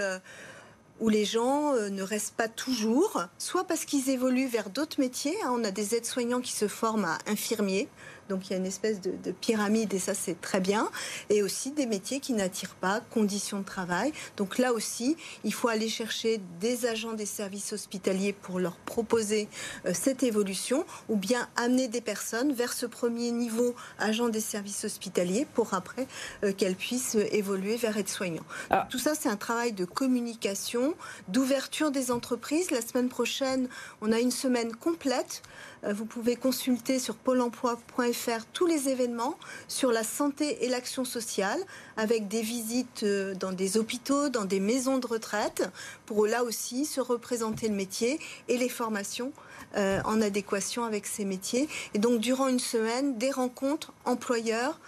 où 0.99 1.09
les 1.09 1.25
gens 1.25 1.73
ne 1.73 2.03
restent 2.03 2.35
pas 2.35 2.47
toujours, 2.47 3.23
soit 3.39 3.63
parce 3.63 3.85
qu'ils 3.85 4.09
évoluent 4.09 4.47
vers 4.47 4.69
d'autres 4.69 4.99
métiers. 4.99 5.35
Hein. 5.43 5.51
On 5.51 5.63
a 5.63 5.71
des 5.71 5.95
aides-soignants 5.95 6.41
qui 6.41 6.51
se 6.51 6.67
forment 6.67 7.05
à 7.05 7.17
infirmiers, 7.27 7.87
donc 8.31 8.47
il 8.47 8.51
y 8.51 8.53
a 8.53 8.57
une 8.57 8.65
espèce 8.65 9.01
de, 9.01 9.31
pyramide 9.31 9.93
et 9.93 9.99
ça 9.99 10.13
c'est 10.13 10.39
très 10.39 10.61
bien. 10.61 10.89
Et 11.29 11.43
aussi 11.43 11.71
des 11.71 11.85
métiers 11.85 12.21
qui 12.21 12.31
n'attirent 12.31 12.75
pas, 12.75 13.01
conditions 13.01 13.59
de 13.59 13.65
travail. 13.65 14.13
Donc 14.37 14.57
là 14.57 14.71
aussi, 14.71 15.17
il 15.43 15.53
faut 15.53 15.67
aller 15.67 15.89
chercher 15.89 16.39
des 16.61 16.85
agents 16.85 17.11
des 17.11 17.25
services 17.25 17.73
hospitaliers 17.73 18.31
pour 18.31 18.59
leur 18.59 18.77
proposer 18.77 19.49
euh, 19.85 19.91
cette 19.93 20.23
évolution 20.23 20.85
ou 21.09 21.17
bien 21.17 21.49
amener 21.57 21.89
des 21.89 21.99
personnes 21.99 22.53
vers 22.53 22.71
ce 22.71 22.85
premier 22.85 23.31
niveau 23.31 23.75
agent 23.99 24.29
des 24.29 24.39
services 24.39 24.85
hospitaliers 24.85 25.45
pour 25.53 25.73
après 25.73 26.07
euh, 26.43 26.53
qu'elles 26.53 26.75
puissent 26.75 27.15
évoluer 27.31 27.75
vers 27.75 27.97
être-soignants. 27.97 28.45
Ah. 28.69 28.87
Tout 28.89 28.99
ça 28.99 29.13
c'est 29.13 29.29
un 29.29 29.35
travail 29.35 29.73
de 29.73 29.83
communication, 29.83 30.95
d'ouverture 31.27 31.91
des 31.91 32.11
entreprises. 32.11 32.71
La 32.71 32.81
semaine 32.81 33.09
prochaine, 33.09 33.67
on 33.99 34.13
a 34.13 34.19
une 34.19 34.31
semaine 34.31 34.73
complète 34.73 35.41
euh, 35.41 35.70
vous 35.83 36.05
pouvez 36.05 36.35
consulter 36.35 36.99
sur 36.99 37.15
pôle 37.15 37.41
emploi.fr 37.41 38.45
tous 38.53 38.67
les 38.67 38.89
événements 38.89 39.37
sur 39.67 39.91
la 39.91 40.03
santé 40.03 40.63
et 40.65 40.69
l'action 40.69 41.05
sociale 41.05 41.59
avec 41.97 42.27
des 42.27 42.41
visites 42.41 43.03
euh, 43.03 43.33
dans 43.33 43.51
des 43.51 43.77
hôpitaux, 43.77 44.29
dans 44.29 44.45
des 44.45 44.59
maisons 44.59 44.99
de 44.99 45.07
retraite 45.07 45.69
pour 46.05 46.27
là 46.27 46.43
aussi 46.43 46.85
se 46.85 47.01
représenter 47.01 47.67
le 47.67 47.75
métier 47.75 48.19
et 48.47 48.57
les 48.57 48.69
formations 48.69 49.31
euh, 49.77 50.01
en 50.05 50.21
adéquation 50.21 50.83
avec 50.83 51.05
ces 51.05 51.25
métiers. 51.25 51.67
Et 51.93 51.99
donc 51.99 52.19
durant 52.19 52.47
une 52.47 52.59
semaine, 52.59 53.17
des 53.17 53.31
rencontres 53.31 53.93
employeurs, 54.05 54.79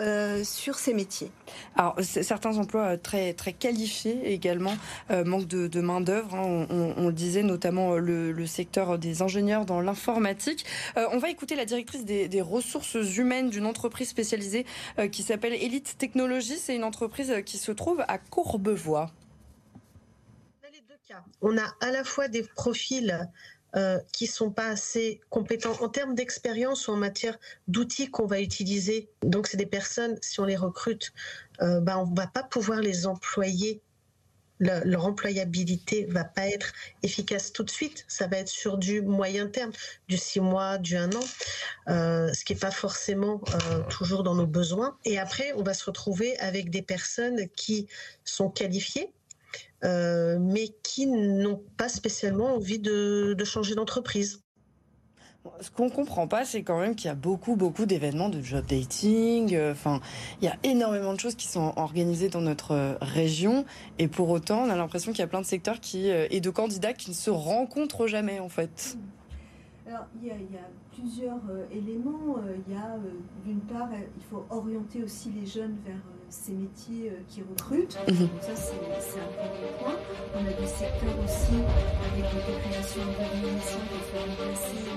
euh, 0.00 0.42
sur 0.42 0.74
ces 0.74 0.92
métiers. 0.92 1.30
Alors 1.76 1.94
certains 2.02 2.58
emplois 2.58 2.82
euh, 2.82 2.96
très 2.96 3.32
très 3.32 3.52
qualifiés 3.52 4.32
également 4.32 4.74
euh, 5.12 5.24
manque 5.24 5.46
de, 5.46 5.80
main 5.80 6.00
d'œuvre. 6.00 6.34
Hein. 6.34 6.66
on, 6.68 7.06
le 7.06 7.12
disait 7.12 7.44
notamment 7.44 7.94
le, 7.96 8.46
secteur 8.46 8.98
des 8.98 9.22
ingénieurs 9.22 9.64
dans 9.64 9.80
l'informatique. 9.80 10.64
on 10.96 11.18
va 11.18 11.30
écouter 11.30 11.54
la 11.54 11.64
directrice 11.64 12.04
des, 12.04 12.42
ressources 12.42 12.94
humaines 13.16 13.50
d'une 13.50 13.66
entreprise 13.66 14.08
spécialisée 14.08 14.66
qui 15.12 15.22
s'appelle 15.22 15.54
Elite 15.54 15.96
Technologies. 15.96 16.58
C'est 16.58 16.74
une 16.74 16.84
entreprise 16.84 17.32
qui 17.46 17.58
se 17.58 17.70
trouve 17.70 18.04
à 18.08 18.18
Courbevoie. 18.18 19.12
On 21.40 21.56
a 21.56 21.74
à 21.80 21.90
la 21.90 22.04
fois 22.04 22.28
des 22.28 22.42
profils 22.42 23.28
euh, 23.76 23.98
qui 24.12 24.26
sont 24.26 24.50
pas 24.50 24.68
assez 24.68 25.20
compétents 25.30 25.76
en 25.82 25.88
termes 25.88 26.14
d'expérience 26.14 26.86
ou 26.88 26.92
en 26.92 26.96
matière 26.96 27.38
d'outils 27.66 28.10
qu'on 28.10 28.26
va 28.26 28.40
utiliser. 28.40 29.10
Donc, 29.22 29.48
c'est 29.48 29.56
des 29.56 29.66
personnes, 29.66 30.16
si 30.22 30.38
on 30.40 30.44
les 30.44 30.56
recrute, 30.56 31.12
euh, 31.62 31.80
bah, 31.80 31.98
on 31.98 32.04
va 32.14 32.26
pas 32.26 32.42
pouvoir 32.42 32.80
les 32.80 33.06
employer. 33.06 33.80
leur 34.60 35.04
employabilité 35.04 36.06
va 36.06 36.24
pas 36.24 36.46
être 36.46 36.72
efficace 37.02 37.52
tout 37.52 37.64
de 37.64 37.70
suite. 37.70 38.04
Ça 38.08 38.28
va 38.28 38.38
être 38.38 38.48
sur 38.48 38.78
du 38.78 39.02
moyen 39.02 39.48
terme, 39.48 39.72
du 40.08 40.16
six 40.16 40.40
mois, 40.40 40.78
du 40.78 40.96
un 40.96 41.10
an, 41.12 41.24
euh, 41.88 42.32
ce 42.32 42.44
qui 42.44 42.52
est 42.52 42.60
pas 42.60 42.70
forcément 42.70 43.40
euh, 43.54 43.82
toujours 43.90 44.22
dans 44.22 44.34
nos 44.36 44.46
besoins. 44.46 44.96
Et 45.04 45.18
après, 45.18 45.52
on 45.56 45.62
va 45.64 45.74
se 45.74 45.84
retrouver 45.84 46.38
avec 46.38 46.70
des 46.70 46.82
personnes 46.82 47.48
qui 47.56 47.88
sont 48.24 48.48
qualifiées, 48.48 49.12
euh, 49.84 50.38
mais 50.40 50.68
qui 50.82 51.06
n'ont 51.06 51.62
pas 51.76 51.88
spécialement 51.88 52.54
envie 52.54 52.78
de, 52.78 53.36
changer 53.44 53.74
d'entreprise. 53.74 54.40
Ce 55.60 55.70
qu'on 55.70 55.90
comprend 55.90 56.26
pas, 56.26 56.46
c'est 56.46 56.62
quand 56.62 56.80
même 56.80 56.94
qu'il 56.94 57.08
y 57.08 57.10
a 57.10 57.14
beaucoup, 57.14 57.54
beaucoup 57.54 57.84
d'événements 57.84 58.30
de 58.30 58.40
job 58.40 58.64
dating. 58.66 59.54
Euh, 59.54 59.72
enfin, 59.72 60.00
il 60.40 60.46
y 60.46 60.48
a 60.48 60.56
énormément 60.62 61.12
de 61.12 61.20
choses 61.20 61.34
qui 61.34 61.46
sont 61.46 61.74
organisées 61.76 62.30
dans 62.30 62.40
notre 62.40 62.72
euh, 62.72 62.94
région, 63.02 63.66
et 63.98 64.08
pour 64.08 64.30
autant, 64.30 64.62
on 64.62 64.70
a 64.70 64.76
l'impression 64.76 65.12
qu'il 65.12 65.20
y 65.20 65.24
a 65.24 65.26
plein 65.26 65.42
de 65.42 65.46
secteurs 65.46 65.80
qui 65.80 66.08
et 66.08 66.40
de 66.40 66.50
candidats 66.50 66.94
qui 66.94 67.10
ne 67.10 67.14
se 67.14 67.30
rencontrent 67.30 68.06
jamais, 68.06 68.40
en 68.40 68.48
fait. 68.48 68.96
Alors, 69.86 70.06
il 70.22 70.28
y 70.28 70.30
a, 70.30 70.34
plusieurs 70.90 71.40
éléments. 71.70 72.36
Il 72.66 72.72
y 72.72 72.76
a, 72.76 72.96
d'une 73.44 73.60
part, 73.60 73.90
il 73.92 74.22
faut 74.30 74.46
orienter 74.48 75.02
aussi 75.02 75.30
les 75.30 75.44
jeunes 75.44 75.76
vers 75.84 76.00
ces 76.30 76.52
métiers 76.52 77.10
euh, 77.10 77.22
qui 77.28 77.42
recrutent. 77.42 77.98
Mhm. 78.08 78.18
Donc 78.18 78.30
ça, 78.40 78.54
c'est 78.56 79.20
un 79.20 79.32
premier 79.32 79.72
point. 79.78 79.96
On 80.34 80.40
a 80.40 80.52
des 80.52 80.66
secteurs 80.66 81.18
aussi 81.24 81.56
avec 82.12 82.24
des 82.32 82.40
populations 82.40 83.02
de 83.02 84.18
remplacées. 84.18 84.94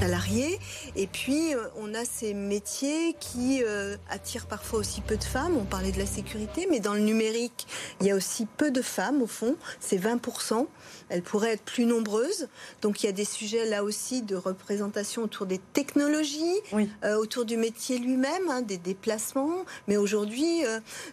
salariés. 0.00 0.58
Et 0.96 1.06
puis, 1.06 1.54
euh, 1.54 1.68
on 1.76 1.94
a 1.94 2.04
ces 2.04 2.34
métiers 2.34 3.14
qui 3.20 3.62
euh, 3.62 3.96
attirent 4.08 4.46
parfois 4.46 4.80
aussi 4.80 5.00
peu 5.00 5.16
de 5.16 5.24
femmes. 5.24 5.56
On 5.56 5.64
parlait 5.64 5.92
de 5.92 5.98
la 5.98 6.06
sécurité, 6.06 6.66
mais 6.70 6.80
dans 6.80 6.94
le 6.94 7.00
numérique, 7.00 7.66
il 8.00 8.06
y 8.06 8.10
a 8.10 8.16
aussi 8.16 8.46
peu 8.46 8.70
de 8.70 8.82
femmes, 8.82 9.22
au 9.22 9.26
fond. 9.26 9.56
C'est 9.78 9.98
20%. 9.98 10.66
Elles 11.08 11.22
pourraient 11.22 11.52
être 11.52 11.62
plus 11.62 11.86
nombreuses. 11.86 12.48
Donc, 12.82 13.02
il 13.02 13.06
y 13.06 13.08
a 13.08 13.12
des 13.12 13.24
sujets 13.24 13.66
là 13.66 13.84
aussi 13.84 14.22
de 14.22 14.36
représentation 14.36 15.22
autour 15.22 15.46
des 15.46 15.60
technologies, 15.72 16.60
euh, 17.04 17.16
autour 17.16 17.44
du 17.44 17.56
métier 17.56 17.98
lui-même, 17.98 18.48
hein, 18.48 18.62
des 18.62 18.78
déplacements. 18.78 19.64
Mais 19.90 19.96
aujourd'hui, 19.96 20.62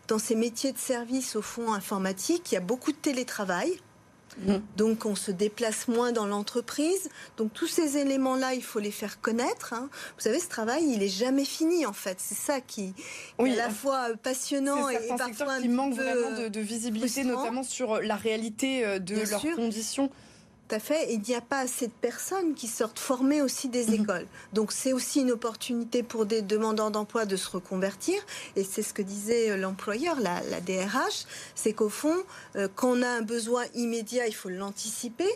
dans 0.07 0.19
ces 0.19 0.35
métiers 0.35 0.71
de 0.71 0.77
service, 0.77 1.35
au 1.35 1.41
fond, 1.41 1.73
informatique, 1.73 2.51
il 2.51 2.55
y 2.55 2.57
a 2.57 2.61
beaucoup 2.61 2.91
de 2.91 2.97
télétravail. 2.97 3.79
Mm. 4.45 4.57
Donc 4.75 5.05
on 5.05 5.15
se 5.15 5.31
déplace 5.31 5.87
moins 5.87 6.11
dans 6.11 6.27
l'entreprise. 6.27 7.09
Donc 7.37 7.53
tous 7.53 7.67
ces 7.67 7.97
éléments-là, 7.97 8.53
il 8.53 8.63
faut 8.63 8.79
les 8.79 8.91
faire 8.91 9.19
connaître. 9.19 9.73
Hein. 9.73 9.89
Vous 10.15 10.21
savez, 10.21 10.39
ce 10.39 10.47
travail, 10.47 10.83
il 10.87 11.01
est 11.01 11.07
jamais 11.07 11.45
fini 11.45 11.85
en 11.85 11.93
fait. 11.93 12.17
C'est 12.19 12.35
ça 12.37 12.61
qui, 12.61 12.93
est 13.39 13.51
à 13.51 13.55
la 13.55 13.69
fois 13.69 14.09
passionnant 14.21 14.89
et, 14.89 14.99
parfois 15.17 15.53
un 15.53 15.61
qui 15.61 15.69
manque 15.69 15.95
vraiment 15.95 16.49
de, 16.49 16.59
visibilité, 16.59 17.23
notamment 17.23 17.63
sur 17.63 18.01
la 18.01 18.15
réalité 18.15 18.85
euh, 18.85 18.99
de 18.99 19.15
leurs 19.15 19.55
conditions. 19.55 20.11
Tout 20.67 20.75
à 20.75 20.79
fait. 20.79 21.13
il 21.13 21.21
n'y 21.21 21.35
a 21.35 21.41
pas 21.41 21.59
assez 21.59 21.87
de 21.87 21.93
personnes 21.93 22.53
qui 22.53 22.67
sortent 22.67 22.99
formées 22.99 23.41
aussi 23.41 23.69
des 23.69 23.87
mhm. 23.87 24.01
écoles. 24.01 24.27
Donc 24.51 24.73
c'est 24.73 24.91
aussi 24.91 25.21
une 25.21 25.31
opportunité 25.31 26.03
pour 26.03 26.25
des 26.25 26.41
demandeurs 26.41 26.91
d'emploi 26.91 27.25
de 27.25 27.37
se 27.37 27.49
reconvertir. 27.49 28.15
Et 28.57 28.63
c'est 28.63 28.81
ce 28.81 28.93
que 28.93 29.01
disait 29.01 29.51
euh, 29.51 29.57
l'employeur, 29.57 30.19
la, 30.19 30.41
DRH, 30.61 31.25
c'est 31.55 31.71
qu'au 31.71 31.89
fond, 31.89 32.15
euh, 32.55 32.67
quand 32.75 32.97
on 32.97 33.01
a 33.01 33.07
un 33.07 33.21
besoin 33.21 33.63
immédiat, 33.75 34.27
il 34.27 34.35
faut 34.35 34.49
l'anticiper, 34.49 35.29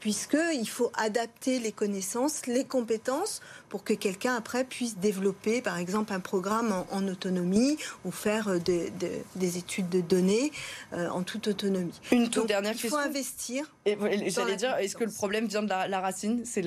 puisqu'il 0.00 0.68
faut 0.68 0.90
adapter 0.94 1.58
les 1.58 1.72
connaissances, 1.72 2.46
les 2.46 2.64
compétences 2.64 3.40
pour 3.68 3.84
que 3.84 3.92
quelqu'un 3.92 4.34
après 4.34 4.64
puisse 4.64 4.96
développer 4.98 5.60
par 5.62 5.78
exemple 5.78 6.12
un 6.12 6.20
programme 6.20 6.84
en, 6.90 7.08
autonomie 7.08 7.76
ou 8.04 8.10
faire 8.10 8.48
euh, 8.48 8.58
des 9.36 9.58
études 9.58 9.88
de 9.88 10.00
données 10.00 10.52
en 10.92 11.22
toute 11.22 11.48
autonomie. 11.48 11.92
Une 12.12 12.28
toute 12.28 12.46
dernière 12.46 12.72
question. 12.72 12.88
Il 12.88 12.90
faut 12.90 13.08
investir. 13.08 13.64
J'allais 13.86 14.56
dire, 14.56 14.76
est-ce 14.76 14.96
que 14.96 15.04
le 15.04 15.10
problème 15.10 15.46
vient 15.46 15.62
de 15.62 15.68
la, 15.68 16.00
racine? 16.00 16.42
C'est 16.44 16.62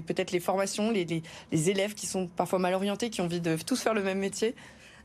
peut-être 0.00 0.32
les 0.32 0.40
formations, 0.40 0.90
les, 0.90 1.22
élèves 1.52 1.94
qui 1.94 2.06
sont 2.06 2.26
parfois 2.26 2.58
mal 2.58 2.74
orientés, 2.74 3.10
qui 3.10 3.20
ont 3.20 3.24
envie 3.24 3.40
de 3.40 3.56
tous 3.56 3.80
faire 3.80 3.94
le 3.94 4.02
même 4.02 4.18
métier? 4.18 4.54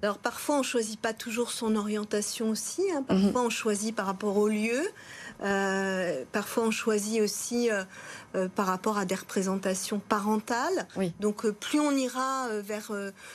Alors 0.01 0.17
parfois 0.17 0.59
on 0.59 0.63
choisit 0.63 0.99
pas 0.99 1.11
toujours 1.11 1.51
son 1.51 1.75
orientation 1.75 2.49
aussi, 2.49 2.83
hein. 2.93 3.03
parfois 3.03 3.41
mhm. 3.41 3.47
on 3.47 3.49
choisit 3.49 3.93
par 3.93 4.05
rapport 4.05 4.37
au 4.37 4.47
lieu, 4.47 4.81
euh, 5.43 6.23
parfois 6.31 6.63
on 6.65 6.71
choisit 6.71 7.21
aussi 7.21 7.71
euh, 7.71 7.83
euh, 8.35 8.47
par 8.47 8.65
rapport 8.65 8.97
à 8.97 9.05
des 9.05 9.15
représentations 9.15 9.99
parentales. 9.99 10.87
Donc 11.19 11.49
plus 11.49 11.79
on 11.79 11.91
ira 11.91 12.47
vers 12.61 12.91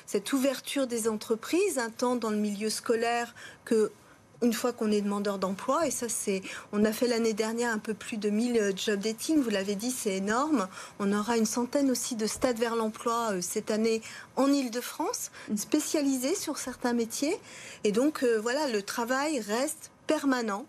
cette 0.06 0.32
ouverture 0.32 0.86
des 0.86 1.08
entreprises, 1.08 1.78
un 1.78 1.90
temps 1.90 2.16
dans 2.16 2.30
le 2.30 2.36
milieu 2.36 2.70
scolaire 2.70 3.34
que 3.64 3.90
une 4.44 4.52
fois 4.52 4.72
qu'on 4.72 4.90
est 4.90 5.00
demandeur 5.00 5.38
d'emploi. 5.38 5.86
Et 5.86 5.90
ça, 5.90 6.08
c'est, 6.08 6.42
on 6.72 6.84
a 6.84 6.92
fait 6.92 7.08
l'année 7.08 7.32
dernière 7.32 7.72
un 7.72 7.78
peu 7.78 7.94
plus 7.94 8.16
de 8.16 8.30
1000 8.30 8.58
euh, 8.58 8.72
job 8.76 9.00
dating. 9.00 9.42
Vous 9.42 9.50
l'avez 9.50 9.74
dit, 9.74 9.90
c'est 9.90 10.16
énorme. 10.16 10.68
On 10.98 11.12
aura 11.12 11.36
une 11.36 11.46
centaine 11.46 11.90
aussi 11.90 12.14
de 12.14 12.26
stades 12.26 12.58
vers 12.58 12.76
l'emploi 12.76 13.32
euh, 13.32 13.40
cette 13.40 13.70
année 13.70 14.02
en 14.36 14.52
Ile-de-France, 14.52 15.30
mm. 15.48 15.56
spécialisés 15.56 16.34
sur 16.34 16.58
certains 16.58 16.92
métiers. 16.92 17.36
Et 17.82 17.92
donc, 17.92 18.22
euh, 18.22 18.38
voilà, 18.40 18.68
le 18.68 18.82
travail 18.82 19.40
reste 19.40 19.90
permanent 20.06 20.66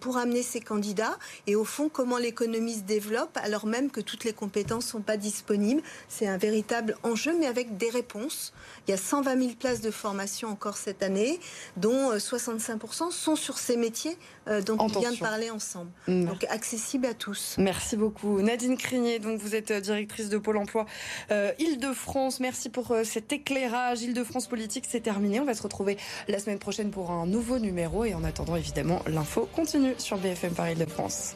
pour 0.00 0.16
amener 0.16 0.42
ces 0.42 0.60
candidats 0.60 1.18
et 1.46 1.54
au 1.54 1.64
fond 1.64 1.88
comment 1.88 2.18
l'économie 2.18 2.74
se 2.74 2.80
développe 2.80 3.36
alors 3.42 3.66
même 3.66 3.90
que 3.90 4.00
toutes 4.00 4.24
les 4.24 4.32
compétences 4.32 4.86
ne 4.86 4.90
sont 4.90 5.00
pas 5.00 5.16
disponibles. 5.16 5.82
C'est 6.08 6.26
un 6.26 6.38
véritable 6.38 6.96
enjeu 7.02 7.36
mais 7.38 7.46
avec 7.46 7.76
des 7.76 7.90
réponses. 7.90 8.52
Il 8.86 8.90
y 8.90 8.94
a 8.94 8.96
120 8.96 9.38
000 9.38 9.52
places 9.58 9.80
de 9.80 9.90
formation 9.90 10.48
encore 10.48 10.76
cette 10.76 11.02
année 11.02 11.40
dont 11.76 12.14
65% 12.14 13.08
euh, 13.08 13.10
sont 13.10 13.36
sur 13.36 13.58
ces 13.58 13.76
métiers 13.76 14.16
euh, 14.48 14.62
dont 14.62 14.76
on 14.78 14.86
vient 14.86 15.12
de 15.12 15.18
parler 15.18 15.50
ensemble. 15.50 15.90
Donc 16.08 16.44
accessible 16.44 17.06
à 17.06 17.14
tous. 17.14 17.56
Merci 17.58 17.96
beaucoup. 17.96 18.40
Nadine 18.40 18.76
Crigné, 18.76 19.18
donc 19.18 19.40
vous 19.40 19.54
êtes 19.54 19.72
directrice 19.72 20.28
de 20.28 20.38
Pôle 20.38 20.56
emploi 20.56 20.86
Île-de-France. 21.30 22.40
Merci 22.40 22.68
pour 22.68 22.94
cet 23.04 23.32
éclairage. 23.32 24.02
Île-de-France 24.02 24.46
politique, 24.46 24.84
c'est 24.88 25.00
terminé. 25.00 25.40
On 25.40 25.44
va 25.44 25.54
se 25.54 25.62
retrouver 25.62 25.96
la 26.28 26.38
semaine 26.38 26.58
prochaine 26.58 26.90
pour 26.90 27.10
un 27.10 27.26
nouveau 27.26 27.58
numéro 27.58 28.04
et 28.04 28.14
en 28.14 28.24
attendant 28.24 28.56
évidemment 28.56 29.02
l'info 29.06 29.48
continue 29.66 29.94
sur 29.98 30.16
BFM 30.18 30.52
Paris 30.54 30.76
de 30.76 30.84
France. 30.84 31.34